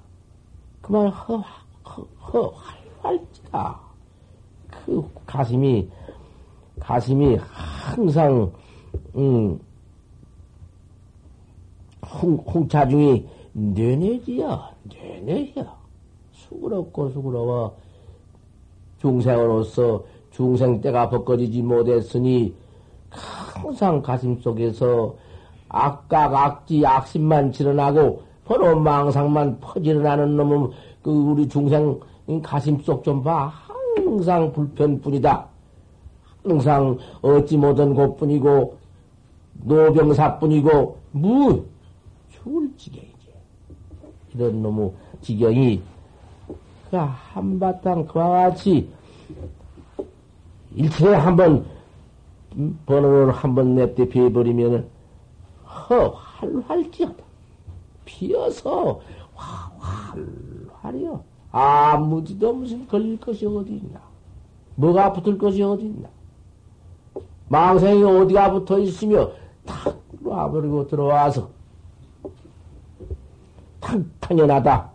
그만 0.81 1.07
허, 1.09 1.37
허, 1.85 2.07
허, 2.21 2.53
활활지다. 3.01 3.79
그 4.71 5.09
가슴이, 5.25 5.89
가슴이 6.79 7.37
항상, 7.39 8.51
음, 9.15 9.59
홍, 12.05 12.35
홍차중이 12.37 13.27
뇌내지야, 13.53 14.71
뇌내야. 14.83 15.76
수그럽고 16.47 17.09
수그러워. 17.09 17.75
중생으로서 18.99 20.03
중생 20.31 20.81
때가 20.81 21.09
벗겨지지 21.09 21.61
못했으니 21.61 22.53
항상 23.09 24.01
가슴 24.01 24.39
속에서 24.39 25.15
악각, 25.69 26.33
악지, 26.33 26.85
악심만 26.85 27.51
지어나고 27.51 28.21
번호 28.45 28.79
망상만 28.79 29.59
퍼지어나는 29.59 30.37
놈은 30.37 30.71
그 31.01 31.11
우리 31.11 31.47
중생 31.47 31.99
가슴 32.41 32.79
속 32.79 33.03
좀 33.03 33.23
봐. 33.23 33.51
항상 33.97 34.51
불편뿐이다. 34.53 35.47
항상 36.43 36.97
얻지 37.21 37.57
못한 37.57 37.93
곳뿐이고 37.93 38.77
노병사뿐이고 39.63 40.97
무 41.11 41.63
죽을 42.29 42.69
지경이지. 42.77 43.33
이런 44.33 44.61
놈의 44.61 44.91
지경이 45.21 45.81
그 46.89 46.97
한바탕 46.97 48.05
그와 48.07 48.49
같이 48.49 48.89
일체에 50.75 51.15
한번 51.15 51.65
번호를 52.85 53.31
한번 53.31 53.75
냅대 53.75 54.07
피해버리면은 54.07 54.87
허 55.65 56.09
활활지어다. 56.09 57.23
피어서 58.05 59.01
활활이요. 59.35 61.23
아무지도 61.51 62.53
무슨 62.53 62.87
걸릴 62.87 63.19
것이 63.19 63.45
어디 63.45 63.75
있나. 63.75 63.99
뭐가 64.75 65.13
붙을 65.13 65.37
것이 65.37 65.61
어디 65.61 65.85
있나. 65.85 66.07
망생이 67.49 68.03
어디가 68.03 68.51
붙어 68.51 68.79
있으며 68.79 69.31
탁 69.65 69.99
놔버리고 70.21 70.87
들어와서 70.87 71.49
탁 73.79 74.01
당연하다. 74.19 74.89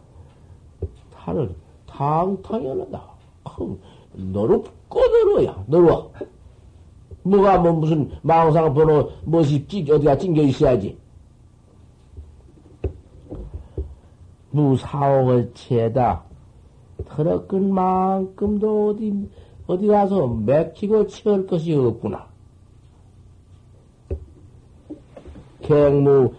탈을 1.15 1.55
탕 1.93 2.41
당연하다. 2.43 3.03
너로 4.15 4.65
꺼들어야 4.89 5.65
너로 5.67 6.11
뭐가 7.23 7.59
뭐 7.59 7.73
무슨 7.73 8.11
망상 8.23 8.73
번호 8.73 9.11
무엇이 9.25 9.67
찌 9.67 9.87
어디가 9.91 10.17
찡겨 10.17 10.43
있어야지. 10.43 10.99
무사옥을 14.51 15.53
채다. 15.55 16.25
더러끈 17.09 17.73
만큼도 17.73 18.89
어디 18.89 19.29
어디 19.67 19.87
가서 19.87 20.27
맥히고 20.27 21.07
채울 21.07 21.47
것이 21.47 21.75
없구나. 21.75 22.27
갱무 25.63 26.33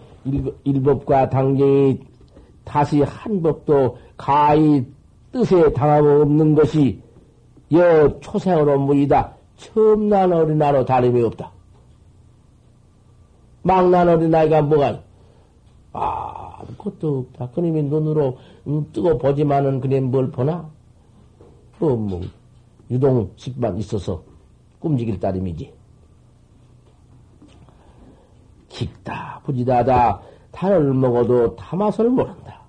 일, 0.64 0.82
법과 0.82 1.30
당경이 1.30 2.00
다시 2.64 3.02
한 3.02 3.42
법도 3.42 3.98
가히 4.16 4.84
뜻에 5.34 5.72
당함 5.72 6.06
없는 6.06 6.54
것이 6.54 7.02
여 7.72 8.20
초생으로 8.20 8.78
무이다. 8.78 9.34
처음 9.56 10.08
난 10.08 10.32
어린아로 10.32 10.84
다름이 10.84 11.20
없다. 11.22 11.50
막난 13.62 14.08
어린아이가 14.08 14.62
뭐가, 14.62 15.02
아, 15.92 16.58
아무것도 16.60 17.18
없다. 17.18 17.50
그님이 17.50 17.82
눈으로 17.82 18.38
음, 18.68 18.86
뜨고 18.92 19.18
보지만은 19.18 19.80
그냥 19.80 20.04
뭘 20.04 20.30
보나? 20.30 20.70
그, 21.80 21.84
뭐, 21.86 22.20
유동 22.88 23.32
식만 23.34 23.76
있어서 23.78 24.22
꿈직일 24.78 25.18
따름이지. 25.18 25.72
깊다, 28.68 29.40
부지다다, 29.44 30.20
달을 30.52 30.94
먹어도 30.94 31.56
타맛을 31.56 32.08
모른다. 32.08 32.63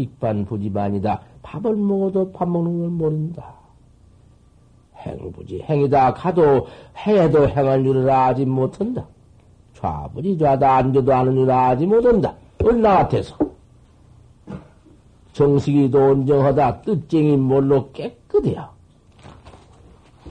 깊반 0.00 0.46
부지반이다. 0.46 1.20
밥을 1.42 1.76
먹어도 1.76 2.32
밥 2.32 2.48
먹는 2.48 2.78
걸 2.80 2.88
모른다. 2.88 3.54
행부지 4.96 5.62
행이다 5.68 6.14
가도 6.14 6.66
해도 6.96 7.46
행할 7.46 7.84
줄을 7.84 8.08
알지 8.10 8.46
못한다. 8.46 9.06
좌부지 9.74 10.38
좌다 10.38 10.76
앉아도 10.76 11.12
아는 11.12 11.34
줄 11.34 11.50
알지 11.50 11.86
못한다. 11.86 12.34
얼나 12.64 12.96
같아서. 12.98 13.36
정식이도 15.34 15.98
온정하다 15.98 16.80
뜻쟁이 16.82 17.36
뭘로 17.36 17.92
깨끗해요. 17.92 18.68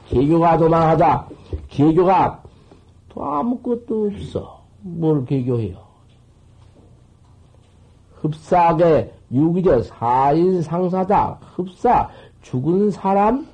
개교가 0.08 0.58
도망하다. 0.58 1.28
개교가 1.68 2.44
또 3.10 3.24
아무것도 3.24 4.08
없어. 4.08 4.64
뭘 4.82 5.26
개교해요? 5.26 5.78
흡사하게 8.16 9.19
유기적 9.32 9.84
사인 9.86 10.62
상사다. 10.62 11.40
흡사 11.56 12.10
죽은 12.42 12.92
사람 12.92 13.48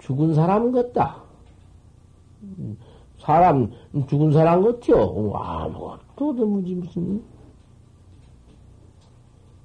죽은 0.00 0.34
사람 0.34 0.72
같다. 0.72 1.16
사람, 3.18 3.70
죽은 4.08 4.32
사람 4.32 4.64
같죠? 4.64 5.32
아무것도 5.34 6.46
무지 6.46 6.74
무슨. 6.74 7.22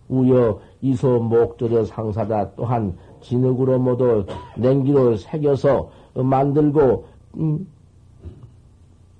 우여, 0.08 0.60
이소, 0.82 1.19
목조저 1.19 1.86
상사다. 1.86 2.52
또한, 2.56 2.95
진흙으로 3.21 3.80
모두 3.80 4.26
냉기로 4.56 5.17
새겨서 5.17 5.89
만들고, 6.13 7.06
음, 7.38 7.67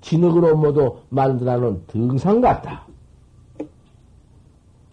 진흙으로 0.00 0.56
모두 0.56 0.98
만들어놓은 1.08 1.82
등상 1.88 2.40
같다. 2.40 2.86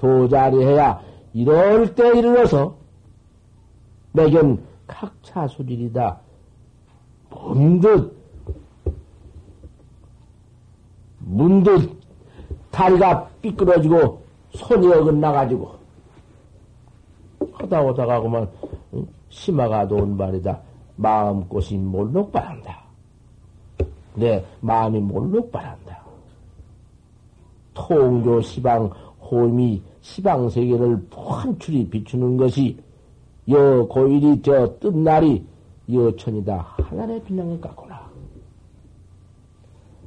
도자리 0.04 0.66
해야 0.66 1.02
이럴 1.32 1.96
때 1.96 2.06
이르러서 2.20 2.76
매견 4.12 4.62
각차 4.86 5.48
수질이다. 5.48 6.20
문득, 7.30 8.14
문득 11.20 11.98
다리가 12.70 13.30
삐끄러지고 13.42 14.22
손이 14.52 14.92
어긋나가지고 14.92 15.74
하다 17.54 17.82
오다가 17.84 18.20
그만 18.20 18.50
심화가 19.30 19.88
도온 19.88 20.18
말이다. 20.18 20.60
마음꽃이 20.98 21.78
몰록 21.78 22.30
바란다. 22.34 22.84
내 24.16 24.46
마음이 24.60 25.00
몰록 25.00 25.50
바란다. 25.50 26.04
통조 27.74 28.42
시방 28.42 28.92
호미 29.34 29.82
시방 30.02 30.50
세계를 30.50 31.08
환출이 31.12 31.90
비추는 31.90 32.38
것이 32.38 32.78
여 33.50 33.86
고일이 33.88 34.42
저 34.42 34.78
뜬날이 34.80 35.44
여천이다 35.92 36.78
빛난 37.26 37.50
것 37.50 37.62
같구나. 37.62 38.02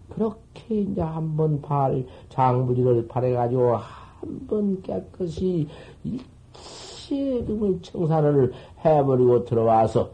그렇게 0.08 0.80
이제 0.80 1.00
한번 1.02 1.60
발 1.60 2.06
장부지를 2.30 3.06
발해가지고 3.08 3.76
한 3.76 4.06
번 4.48 4.80
깨끗이 4.82 5.68
일체 6.02 7.44
등을 7.44 7.78
청산을 7.82 8.52
해버리고 8.84 9.44
들어와서 9.44 10.10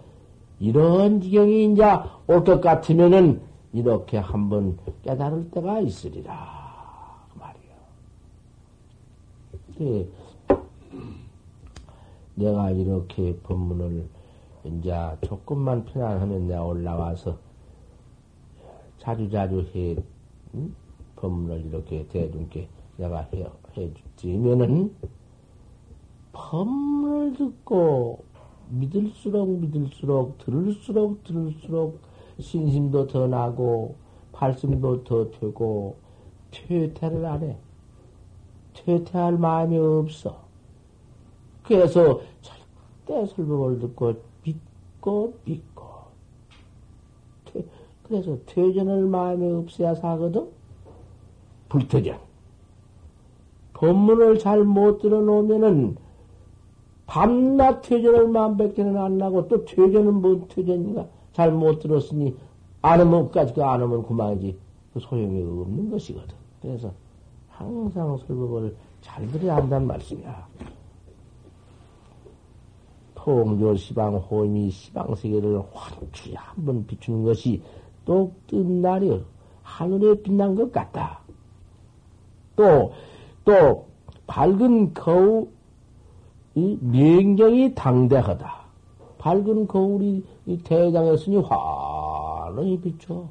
이런 0.58 1.20
지경이 1.20 1.72
이제 1.72 1.82
올 2.26 2.42
것 2.44 2.60
같으면은 2.60 3.40
이렇게 3.72 4.18
한번 4.18 4.76
깨달을 5.02 5.50
때가 5.52 5.80
있으리라. 5.80 6.61
예. 9.80 10.08
내가 12.34 12.70
이렇게 12.70 13.36
법문을 13.42 14.08
이제 14.64 14.92
조금만 15.22 15.84
편안하면 15.84 16.48
내가 16.48 16.64
올라와서 16.64 17.38
자주자주 18.98 19.70
해, 19.74 19.96
응? 20.54 20.74
법문을 21.16 21.66
이렇게 21.66 22.06
대중께 22.08 22.68
내가 22.96 23.28
해, 23.32 23.46
해주면은 23.76 24.94
법문을 26.32 27.34
듣고 27.34 28.24
믿을수록 28.70 29.60
믿을수록 29.60 30.38
들을수록 30.38 31.24
들을수록 31.24 32.00
신심도 32.38 33.06
더 33.06 33.26
나고 33.26 33.96
발심도 34.32 35.04
더 35.04 35.30
되고 35.30 35.96
퇴퇴를 36.50 37.24
안 37.26 37.42
해. 37.42 37.56
퇴퇴할 38.74 39.38
마음이 39.38 39.76
없어. 39.78 40.36
그래서 41.62 42.20
절대 42.40 43.26
설법을 43.26 43.78
듣고 43.80 44.14
믿고 44.44 45.34
믿고 45.44 45.84
퇴, 47.46 47.64
그래서 48.02 48.36
퇴전할 48.46 49.02
마음이 49.04 49.52
없어야 49.52 49.94
사거든. 49.94 50.48
불퇴전. 51.68 52.18
법문을 53.74 54.38
잘 54.38 54.64
못 54.64 54.98
들어놓으면은 55.00 55.96
밤낮 57.06 57.82
퇴전을 57.82 58.28
마음밖에는 58.28 58.96
안 58.96 59.18
나고 59.18 59.48
또 59.48 59.64
퇴전은 59.64 60.14
뭔 60.14 60.46
퇴전인가? 60.48 61.06
잘 61.32 61.50
못 61.50 61.80
들었으니 61.80 62.36
안 62.82 63.00
하면 63.00 63.30
까지 63.30 63.60
안 63.62 63.82
하면 63.82 64.02
그만이지. 64.04 64.56
그 64.92 65.00
소용이 65.00 65.42
없는 65.42 65.90
것이거든. 65.90 66.34
그래서 66.60 66.92
항상 67.52 68.16
설법을 68.18 68.76
잘 69.00 69.26
들어야 69.28 69.56
한다는 69.56 69.86
말씀이야. 69.86 70.48
통조 73.14 73.76
시방 73.76 74.16
호임이 74.16 74.70
시방 74.70 75.14
세계를 75.14 75.62
환추히 75.72 76.34
한번 76.34 76.84
비추는 76.86 77.24
것이 77.24 77.62
또 78.04 78.32
뜬 78.48 78.82
날이 78.82 79.22
하늘에 79.62 80.20
빛난 80.22 80.54
것 80.54 80.72
같다. 80.72 81.20
또, 82.56 82.92
또, 83.44 83.86
밝은 84.26 84.92
거울, 84.92 85.48
이 86.54 86.78
명경이 86.80 87.74
당대하다. 87.74 88.62
밝은 89.18 89.66
거울이 89.68 90.24
대장했으니 90.64 91.36
환히 91.36 92.80
비춰. 92.80 93.28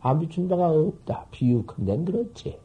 안 0.00 0.18
비춘 0.18 0.48
바가 0.48 0.70
없다. 0.70 1.26
비유컨 1.30 1.84
데 1.84 2.04
그렇지. 2.04 2.58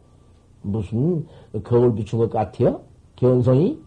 무슨 0.61 1.25
거울 1.63 1.95
비춘 1.95 2.19
것 2.19 2.29
같아요? 2.29 2.81
견성이? 3.15 3.79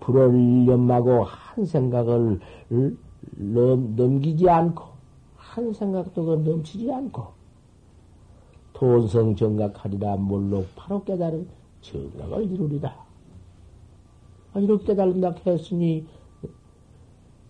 불을 0.00 0.66
염마고 0.66 1.24
한 1.24 1.64
생각을 1.64 2.40
넘, 3.32 3.96
넘기지 3.96 4.48
않고, 4.48 4.84
한 5.36 5.72
생각도 5.72 6.36
넘치지 6.36 6.90
않고, 6.90 7.26
돈성 8.72 9.36
정각하리라 9.36 10.16
몰록 10.16 10.66
바로 10.74 11.04
깨달은 11.04 11.46
정각을 11.82 12.50
이루리라. 12.50 12.94
아, 14.52 14.58
이렇게 14.58 14.86
깨달은다 14.86 15.34
했으니, 15.46 16.06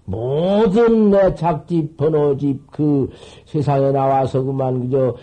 모든 0.05 1.11
내 1.11 1.35
작집, 1.35 1.97
번호집, 1.97 2.71
그 2.73 3.09
세상에 3.45 3.93
나와서 3.93 4.43
그만 4.43 4.81
그저 4.81 5.15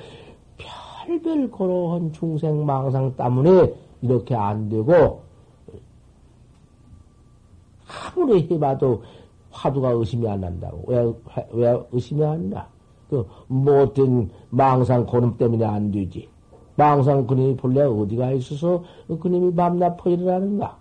별별 1.07 1.49
고로한 1.49 2.11
중생 2.11 2.65
망상 2.65 3.15
때문에 3.15 3.73
이렇게 4.01 4.35
안 4.35 4.67
되고, 4.67 5.21
아무리 7.87 8.45
해봐도 8.51 9.01
화두가 9.49 9.91
의심이 9.91 10.27
안 10.27 10.41
난다고. 10.41 10.83
왜, 10.87 11.13
왜 11.51 11.81
의심이 11.91 12.23
안 12.25 12.49
나? 12.49 12.67
그, 13.09 13.25
못된 13.47 14.29
망상 14.49 15.05
고름 15.05 15.37
때문에 15.37 15.63
안 15.63 15.89
되지. 15.91 16.27
망상 16.75 17.25
그림이 17.25 17.55
본래 17.55 17.81
어디가 17.81 18.31
있어서 18.33 18.83
그 19.07 19.17
그림이 19.17 19.55
밤낮 19.55 19.95
퍼지를 19.95 20.31
하는가? 20.31 20.77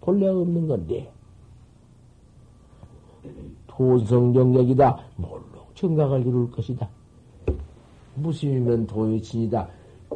본래 0.00 0.28
없는 0.28 0.66
건데. 0.66 1.12
돈성정력이다. 3.68 4.98
뭘로 5.16 5.42
정각을 5.74 6.26
이룰 6.26 6.50
것이다. 6.50 6.88
무심이면 8.14 8.86
도의친이다. 8.86 9.68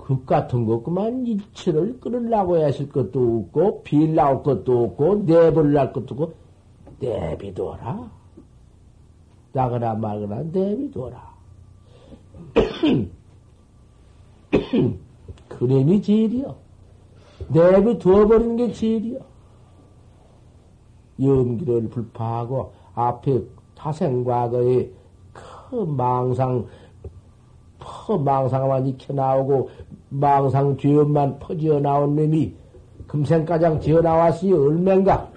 그 0.04 0.24
같은 0.24 0.66
거 0.66 0.82
그만 0.82 1.26
이치를 1.26 1.98
끊으려고 2.00 2.62
하실 2.62 2.90
것도 2.90 3.46
없고 3.48 3.82
빌라올 3.82 4.42
것도 4.42 4.84
없고 4.84 5.22
내버릴 5.24 5.92
것도 5.92 6.14
없고 6.14 6.34
내비둬라. 7.00 8.10
나거나 9.52 9.94
말거나 9.94 10.42
내비둬라. 10.52 11.36
그림이 15.48 16.02
제일이요. 16.02 16.54
내비두어버리는 17.48 18.56
게 18.56 18.72
제일이요. 18.72 19.20
염기를 21.20 21.88
불파하고 21.88 22.72
앞에 22.94 23.42
타생과거의 23.74 24.92
큰 25.32 25.96
망상 25.96 26.66
퍼 28.06 28.16
망상만 28.16 28.86
익혀 28.86 29.12
나오고 29.12 29.68
망상 30.10 30.76
죄업만 30.76 31.40
퍼지어 31.40 31.80
나온 31.80 32.14
놈이 32.14 32.54
금생가장 33.08 33.80
지어 33.80 34.00
나왔으니 34.00 34.52
얼마인가? 34.52 35.28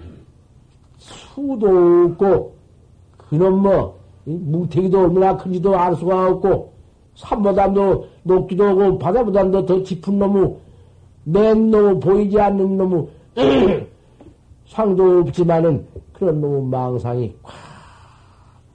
수도 0.96 1.66
없고 2.06 2.54
그놈 3.16 3.62
뭐 3.62 3.98
뭉태기도 4.24 5.00
얼마나 5.00 5.36
큰지도 5.36 5.76
알 5.76 5.96
수가 5.96 6.28
없고 6.28 6.72
산보다도 7.16 8.06
높기도 8.22 8.64
하고 8.64 8.98
바다보다도 8.98 9.66
더 9.66 9.82
깊은 9.82 10.18
놈의 10.18 10.56
맨 11.24 11.70
놈의 11.72 11.98
보이지 11.98 12.40
않는 12.40 12.76
놈의 12.76 13.08
상도 14.66 15.18
없지만은 15.20 15.84
그런 16.12 16.40
놈의 16.40 16.62
망상이 16.66 17.34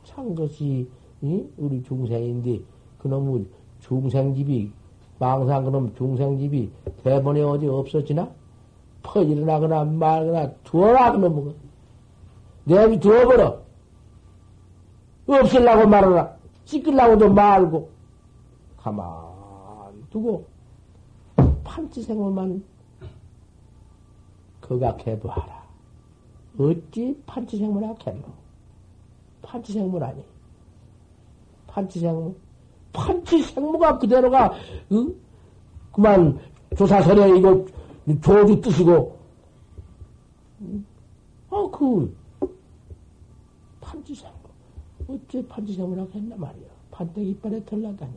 꽉찬 0.04 0.36
것이 0.36 0.86
우리 1.22 1.82
중생인데 1.84 2.60
그놈의 3.00 3.46
중생집이, 3.88 4.72
망상 5.20 5.66
그놈 5.66 5.96
중생집이 5.96 6.72
대본에 7.04 7.42
어디 7.42 7.68
없어지나? 7.68 8.30
퍼일어나거나 9.04 9.84
말거나 9.86 10.52
두어라 10.64 11.12
그놈 11.12 11.56
내비 12.64 13.00
두어버려. 13.00 13.62
없을라고 15.28 15.88
말하라. 15.88 16.36
찍으려고도 16.66 17.34
말고. 17.34 17.90
가만 18.78 19.06
두고 20.10 20.46
판치생물만 21.64 22.64
거각해봐라. 24.62 25.64
어찌 26.58 27.22
판치생물 27.26 27.84
하겠노? 27.84 28.24
판치생물 29.44 30.04
아니. 30.04 30.24
판치생물 31.68 32.36
판치 32.96 33.44
생모가 33.44 33.98
그대로가, 34.00 34.54
응? 34.92 35.14
그만 35.92 36.40
조사설에 36.78 37.38
이거 37.38 37.66
조주 38.22 38.62
뜻이고, 38.62 39.18
아, 41.50 41.68
그, 41.72 42.16
판지생물. 43.82 44.36
어째 45.08 45.48
판지생물하고 45.48 46.10
했나 46.14 46.36
말이야. 46.36 46.66
판때기 46.92 47.32
이빨에 47.32 47.64
털나다니. 47.66 48.14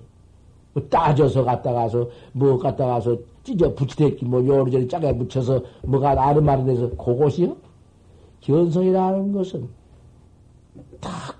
뭐 0.72 0.82
따져서 0.88 1.44
갔다 1.44 1.72
가서, 1.72 2.08
뭐 2.32 2.58
갔다 2.58 2.86
가서 2.86 3.16
찢어 3.42 3.74
붙이대기, 3.74 4.24
뭐 4.24 4.46
요리저리 4.46 4.88
짜게 4.88 5.16
붙여서 5.16 5.62
뭐가 5.82 6.10
아름아름해서 6.10 6.90
그것이요? 6.90 7.56
견성이라는 8.40 9.32
것은 9.32 9.68
다 11.00 11.34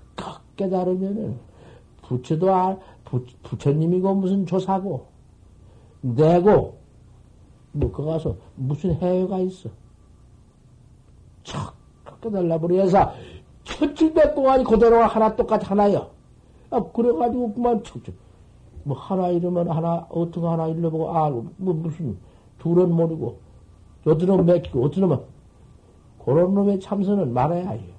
깨달으면은 0.55 1.37
부처도 2.01 2.53
아, 2.53 2.77
부, 3.09 3.25
부처님이고 3.43 4.15
무슨 4.15 4.45
조사고 4.45 5.07
내고 6.01 6.77
뭐그 7.71 8.03
가서 8.05 8.35
무슨 8.55 8.93
해외가 8.95 9.39
있어. 9.39 9.69
척 11.43 11.75
깨달라버려서 12.21 13.13
천칠백 13.63 14.35
동안이 14.35 14.63
그대로 14.63 14.97
하나 15.03 15.35
똑같 15.35 15.69
하나요. 15.69 16.11
아 16.69 16.81
그래가지고 16.81 17.53
그만 17.53 17.83
척척 17.83 18.13
뭐 18.83 18.97
하나 18.97 19.29
이러면 19.29 19.69
하나 19.69 20.07
어떻게 20.09 20.45
하나 20.45 20.67
일러보고 20.67 21.09
아뭐 21.09 21.51
무슨 21.57 22.17
둘은 22.59 22.91
모르고 22.93 23.39
놈 24.03 24.45
맥히고 24.45 24.85
어떤 24.85 25.01
놈은 25.01 25.19
그런 26.23 26.53
놈의 26.53 26.79
참선은 26.79 27.33
말해야 27.33 27.69
해요. 27.71 27.93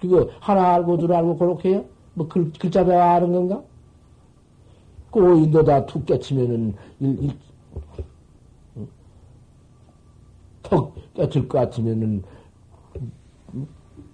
그거 0.00 0.28
하나 0.40 0.74
알고 0.74 0.98
둘 0.98 1.12
알고 1.12 1.36
그렇게 1.36 1.70
해요? 1.70 1.84
뭐 2.18 2.26
글, 2.28 2.52
글자 2.58 2.84
배워 2.84 3.00
아는 3.00 3.32
건가? 3.32 3.62
꼬인도다 5.10 5.86
툭 5.86 6.04
깨치면은 6.04 6.74
일, 6.98 7.22
일, 7.22 7.38
턱 10.62 10.92
깨칠 11.14 11.48
것 11.48 11.58
같으면은 11.58 12.24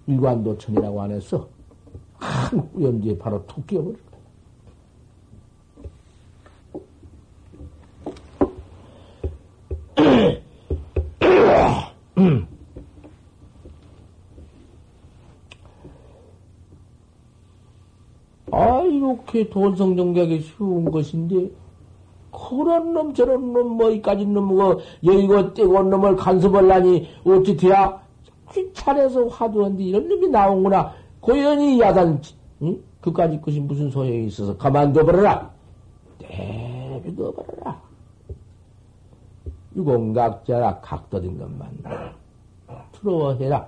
일관도천이라고 0.05 1.01
안 1.01 1.11
했어. 1.11 1.49
한 2.19 2.69
연뒤에 2.79 3.17
바로 3.17 3.43
툭 3.47 3.65
끼어버릴 3.65 3.99
거야. 4.05 4.15
아, 18.55 18.83
이렇게 18.83 19.49
돈성정객이 19.49 20.39
쉬운 20.39 20.89
것인데, 20.89 21.51
그런 22.31 22.93
놈, 22.93 23.13
저런 23.13 23.51
놈, 23.51 23.75
뭐, 23.75 23.89
이까지 23.89 24.25
놈, 24.27 24.45
뭐, 24.45 24.79
여의고 25.03 25.53
떼고 25.53 25.83
놈을 25.83 26.15
간섭을라니, 26.15 27.05
어찌 27.25 27.57
돼야? 27.57 28.01
귀찮아서 28.53 29.27
화두는데 29.27 29.83
이런 29.83 30.07
놈이 30.07 30.29
나오구나. 30.29 30.93
고연히 31.19 31.81
야단, 31.81 32.21
응? 32.61 32.81
그까지 33.01 33.41
것이 33.41 33.59
무슨 33.59 33.89
소용이 33.89 34.27
있어서 34.27 34.55
가만둬버려라. 34.55 35.51
내비둬버려라. 36.21 37.81
유공각자라 39.75 40.79
각도된 40.79 41.37
것만 41.37 41.83
틀어해라. 42.93 43.67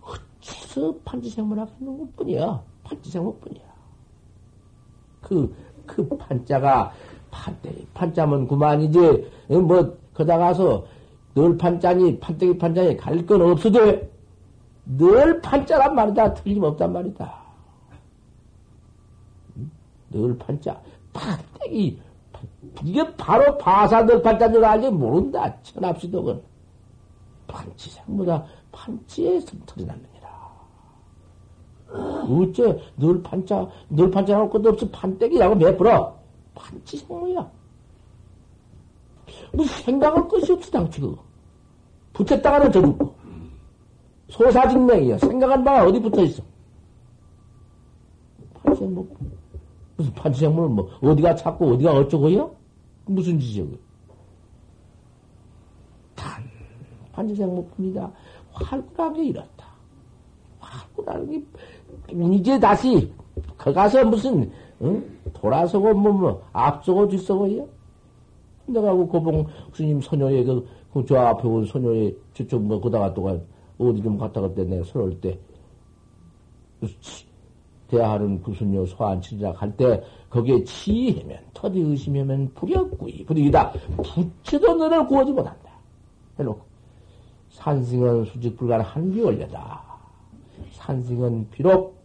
어째서 0.00 0.92
판지생물학 1.04 1.70
하는 1.78 1.98
것 1.98 2.16
뿐이야. 2.16 2.69
판지생물뿐이야. 2.90 3.62
그, 5.22 5.54
그 5.86 6.06
판자가 6.18 6.92
판때기 7.30 7.86
판자면 7.94 8.48
그만이지. 8.48 8.98
뭐, 9.48 9.96
거다 10.14 10.36
가서 10.38 10.84
늘 11.34 11.56
판자니, 11.56 12.18
판때기 12.18 12.58
판자니 12.58 12.96
갈 12.96 13.24
건 13.26 13.42
없어도 13.42 14.02
늘 14.86 15.40
판자란 15.40 15.94
말이다. 15.94 16.34
틀림없단 16.34 16.92
말이다. 16.92 17.40
늘 20.10 20.36
판자. 20.38 20.80
판때기. 21.12 22.00
이게 22.84 23.16
바로 23.16 23.56
바사 23.58 24.04
늘 24.04 24.20
판자인 24.22 24.52
줄 24.52 24.64
알지 24.64 24.90
모른다. 24.90 25.54
천합시독은. 25.62 26.42
판치생보다 27.46 28.44
판치에 28.72 29.40
성털이 29.40 29.86
났느니라. 29.86 30.09
어째 31.92 32.78
늘 32.96 33.22
판자, 33.22 33.68
늘 33.88 34.10
판자 34.10 34.34
나올 34.34 34.50
것도 34.50 34.70
없어. 34.70 34.88
판때기라고 34.90 35.54
매풀어. 35.56 36.16
판치생모야. 36.54 37.50
뭐 39.52 39.66
생각할 39.66 40.28
것이 40.28 40.52
없어, 40.52 40.70
당치 40.70 41.00
그거. 41.00 41.22
붙였다가는 42.12 42.72
저 42.72 42.80
죽고. 42.82 43.14
소사진명이야. 44.28 45.18
생각한 45.18 45.64
바가 45.64 45.84
어디 45.86 46.00
붙어 46.00 46.22
있어? 46.22 46.42
판치생모. 48.54 49.06
무슨 49.96 50.14
판치생모를 50.14 50.68
뭐, 50.70 50.90
어디가 51.02 51.34
찾고 51.34 51.74
어디가 51.74 51.92
어쩌고요? 51.92 52.54
무슨 53.06 53.38
그 53.38 53.80
단, 56.14 56.44
판치생모뿐이다. 57.12 58.10
활구하게 58.52 59.24
이렇다. 59.24 59.69
게, 61.26 61.42
이제 62.34 62.58
다시, 62.58 63.10
거 63.56 63.72
가서 63.72 64.04
무슨, 64.04 64.50
응? 64.82 65.18
돌아서고, 65.32 65.94
뭐, 65.94 66.12
뭐, 66.12 66.42
앞서고 66.52 67.08
뒤서고요? 67.08 67.66
내가 68.66 68.94
그 68.94 69.06
고봉 69.06 69.46
스님 69.72 70.00
소녀의 70.00 70.44
그, 70.44 70.66
그저 70.92 71.16
앞에 71.18 71.46
온 71.46 71.64
소녀의 71.64 72.16
저쪽 72.34 72.62
뭐, 72.62 72.80
거다가 72.80 73.12
또 73.14 73.24
가, 73.24 73.36
어디 73.78 74.02
좀 74.02 74.18
갔다 74.18 74.40
갔다 74.40 74.62
내가 74.62 74.84
서러울 74.84 75.20
때, 75.20 75.38
대하는 77.88 78.40
구순요 78.42 78.86
소환치리라 78.86 79.52
할 79.52 79.76
때, 79.76 80.02
거기에 80.28 80.62
치해면, 80.64 81.38
터디 81.54 81.80
의심하면 81.80 82.52
불역구이, 82.54 83.24
불이다. 83.24 83.72
부채도 83.96 84.74
너를 84.76 85.06
구하지 85.06 85.32
못한다. 85.32 85.70
해놓고, 86.38 86.60
산승은 87.50 88.24
수직 88.26 88.56
불가한 88.56 88.84
한비원려다. 88.84 89.89
산승은 90.80 91.48
비록 91.50 92.00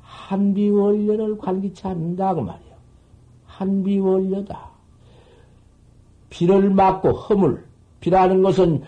한비원료를 0.00 1.38
관기치 1.38 1.86
않는다 1.86 2.34
그 2.34 2.40
말이야. 2.40 2.74
한비원료다. 3.46 4.70
비를 6.30 6.70
맞고 6.70 7.12
허물. 7.12 7.64
비라는 8.00 8.42
것은 8.42 8.82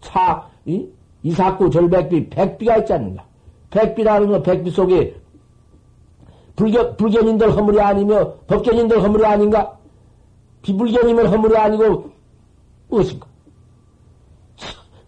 차, 0.00 0.48
이? 0.64 0.86
이삭구 1.22 1.70
절백비, 1.70 2.28
백비가 2.28 2.78
있지 2.78 2.92
않는가. 2.92 3.24
백비라는 3.70 4.30
건 4.30 4.42
백비 4.42 4.70
속에 4.70 5.16
불견, 6.54 6.96
불견인들 6.96 7.56
허물이 7.56 7.80
아니며 7.80 8.34
법견인들 8.46 9.02
허물이 9.02 9.24
아닌가? 9.24 9.76
비불견이면 10.62 11.26
허물이 11.26 11.56
아니고 11.56 12.10
무엇인가? 12.88 13.26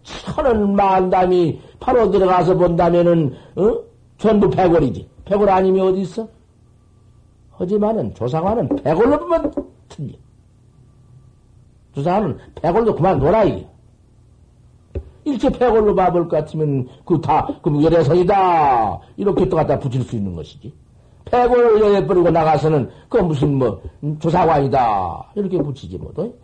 천은 0.01 0.75
만담이 0.75 1.61
바로 1.87 2.11
들어가서 2.11 2.57
본다면은, 2.57 3.33
어? 3.55 3.79
전부 4.17 4.49
백월이지. 4.49 5.07
백월 5.23 5.49
아니면 5.49 5.87
어디 5.87 6.01
있어? 6.01 6.27
하지만은 7.51 8.13
조상화는 8.13 8.67
백월로 8.83 9.17
보면 9.17 9.53
틀려. 9.87 10.13
조상화는 11.93 12.37
백월로 12.55 12.93
그만 12.93 13.19
놀아, 13.19 13.45
이게. 13.45 13.65
일체 15.23 15.49
백월로 15.49 15.95
봐볼 15.95 16.27
것 16.27 16.35
같으면 16.35 16.89
그 17.05 17.21
다, 17.21 17.47
그럼 17.61 17.81
열애성이다. 17.81 18.99
이렇게 19.15 19.47
또 19.47 19.55
갖다 19.55 19.79
붙일 19.79 20.03
수 20.03 20.17
있는 20.17 20.35
것이지. 20.35 20.73
백월을 21.23 21.79
열애 21.79 22.05
버리고 22.05 22.29
나가서는 22.29 22.89
그 23.07 23.17
무슨 23.19 23.53
뭐, 23.53 23.81
조사관이다. 24.19 25.31
이렇게 25.35 25.57
붙이지 25.57 25.97
뭐도. 25.97 26.35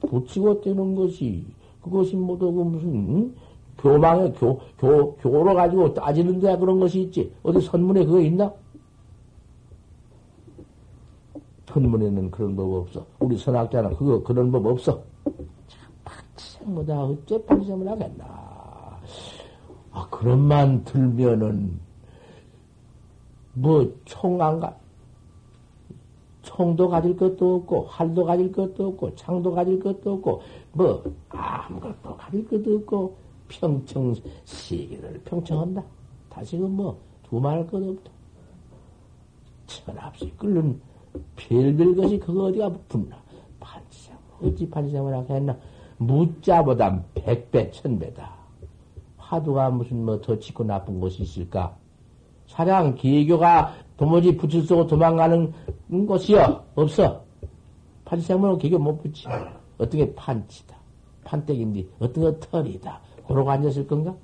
붙이고 0.00 0.60
떼는 0.60 0.96
것이, 0.96 1.46
그것이 1.80 2.16
뭐도 2.16 2.52
그 2.52 2.62
무슨, 2.62 2.88
응? 2.88 3.34
교망에 3.78 4.32
교, 4.32 4.60
교, 4.78 5.14
교로 5.16 5.54
가지고 5.54 5.92
따지는 5.94 6.40
데야 6.40 6.56
그런 6.56 6.80
것이 6.80 7.02
있지. 7.02 7.32
어디 7.42 7.60
선문에 7.60 8.04
그거 8.04 8.20
있나? 8.20 8.52
선문에는 11.66 12.30
그런 12.30 12.56
법 12.56 12.72
없어. 12.72 13.04
우리 13.18 13.36
선학자는 13.36 13.96
그거, 13.96 14.22
그런 14.22 14.50
법 14.50 14.64
없어. 14.66 15.02
참, 15.68 15.92
박생보다 16.04 17.04
어째 17.04 17.44
판심을 17.44 17.86
하겠나. 17.86 18.24
아, 19.92 20.06
그런만 20.10 20.82
들면은, 20.84 21.78
뭐, 23.52 23.92
총 24.06 24.40
안 24.40 24.58
가, 24.60 24.74
총도 26.42 26.88
가질 26.88 27.16
것도 27.16 27.56
없고, 27.56 27.86
활도 27.88 28.24
가질 28.24 28.52
것도 28.52 28.88
없고, 28.88 29.14
창도 29.14 29.52
가질 29.52 29.78
것도 29.80 30.14
없고, 30.14 30.40
뭐, 30.72 31.04
아무것도 31.28 32.16
가질 32.16 32.48
것도 32.48 32.76
없고, 32.76 33.16
평청, 33.48 34.14
시기를 34.44 35.20
평청한다. 35.24 35.82
다시금 36.28 36.70
뭐, 36.72 36.98
두말할 37.24 37.66
것도 37.66 37.90
없다. 37.90 38.10
천합시 39.66 40.32
끓는 40.36 40.80
별별 41.36 41.96
것이 41.96 42.18
그거 42.18 42.44
어디가 42.44 42.70
붙나. 42.88 43.16
판치생, 43.60 44.16
어찌 44.42 44.68
하게 44.72 45.34
했나. 45.34 45.56
무자보다 45.98 47.02
백배, 47.14 47.70
천배다. 47.70 48.34
화두가 49.16 49.70
무슨 49.70 50.04
뭐더 50.04 50.38
짓고 50.38 50.64
나쁜 50.64 51.00
것이 51.00 51.22
있을까? 51.22 51.76
사량 52.46 52.94
기교가 52.94 53.74
도무지 53.96 54.36
붙일 54.36 54.62
수 54.62 54.86
도망가는 54.86 55.52
것이요 56.06 56.64
없어. 56.76 57.24
판생문은 58.04 58.58
기교 58.58 58.78
못 58.78 59.02
붙이. 59.02 59.26
어떤 59.78 60.00
게 60.00 60.14
판치다, 60.14 60.76
판때기인데 61.24 61.86
어떤 61.98 62.24
게 62.24 62.40
털이다. 62.40 63.00
그러고 63.26 63.50
앉았을 63.50 63.86
건가? 63.86 64.14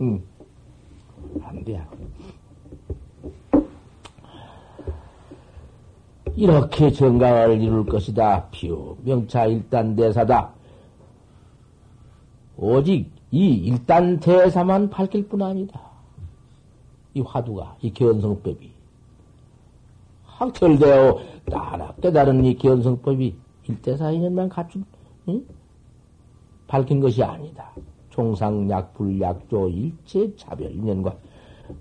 응. 0.00 0.22
안 1.42 1.64
돼. 1.64 1.80
이렇게 6.36 6.90
정강을 6.90 7.60
이룰 7.60 7.86
것이다. 7.86 8.48
비유 8.50 8.96
명차 9.04 9.46
일단 9.46 9.94
대사다. 9.94 10.50
오직 12.56 13.10
이 13.30 13.54
일단 13.54 14.18
대사만 14.18 14.90
밝힐 14.90 15.28
뿐 15.28 15.42
아니다. 15.42 15.80
이 17.14 17.20
화두가, 17.20 17.76
이 17.82 17.92
견성법이. 17.92 18.70
학철되어 20.24 21.20
따라 21.50 21.94
깨달은 22.02 22.44
이 22.44 22.56
견성법이 22.56 23.36
일대사 23.68 24.10
인연만 24.10 24.48
갖춘, 24.48 24.84
응? 25.28 25.44
밝힌 26.66 27.00
것이 27.00 27.22
아니다. 27.22 27.70
총상약, 28.10 28.94
불약조, 28.94 29.68
일체 29.68 30.34
차별 30.36 30.70
인연과 30.72 31.14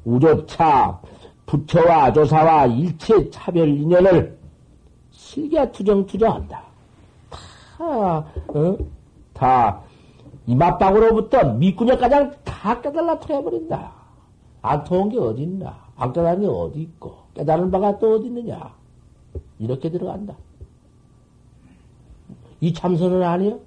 우조차, 0.04 1.00
부처와 1.46 2.12
조사와 2.14 2.66
일체 2.68 3.30
차별 3.30 3.70
인연을 3.70 4.38
실기야 5.12 5.72
투정 5.72 6.06
투정한다. 6.06 6.64
다, 7.30 8.26
어? 8.48 8.78
다, 9.34 9.82
이맛방으로부터 10.48 11.54
밑구녕가장 11.54 12.34
다 12.44 12.82
깨달라 12.82 13.20
통해버린다. 13.20 13.92
안 14.62 14.84
통한 14.84 15.10
게 15.10 15.20
어딨나? 15.20 15.78
안 15.96 16.14
깨달은 16.14 16.42
게 16.42 16.48
어디 16.48 16.82
있고, 16.82 17.16
깨달은 17.36 17.70
바가 17.72 18.00
또 18.00 18.16
어디 18.16 18.28
있느냐? 18.28 18.74
이렇게 19.60 19.90
들어간다. 19.90 20.36
이 22.62 22.74
참선은 22.74 23.22
아니요? 23.22 23.60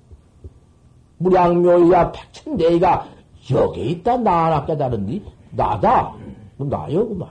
무량묘이야 1.18 2.12
백천대이가 2.12 3.06
여기 3.52 3.90
있다 3.90 4.16
나 4.18 4.46
하나 4.46 4.66
깨달은디 4.66 5.24
나다 5.50 6.14
나요 6.58 7.08
그만 7.08 7.30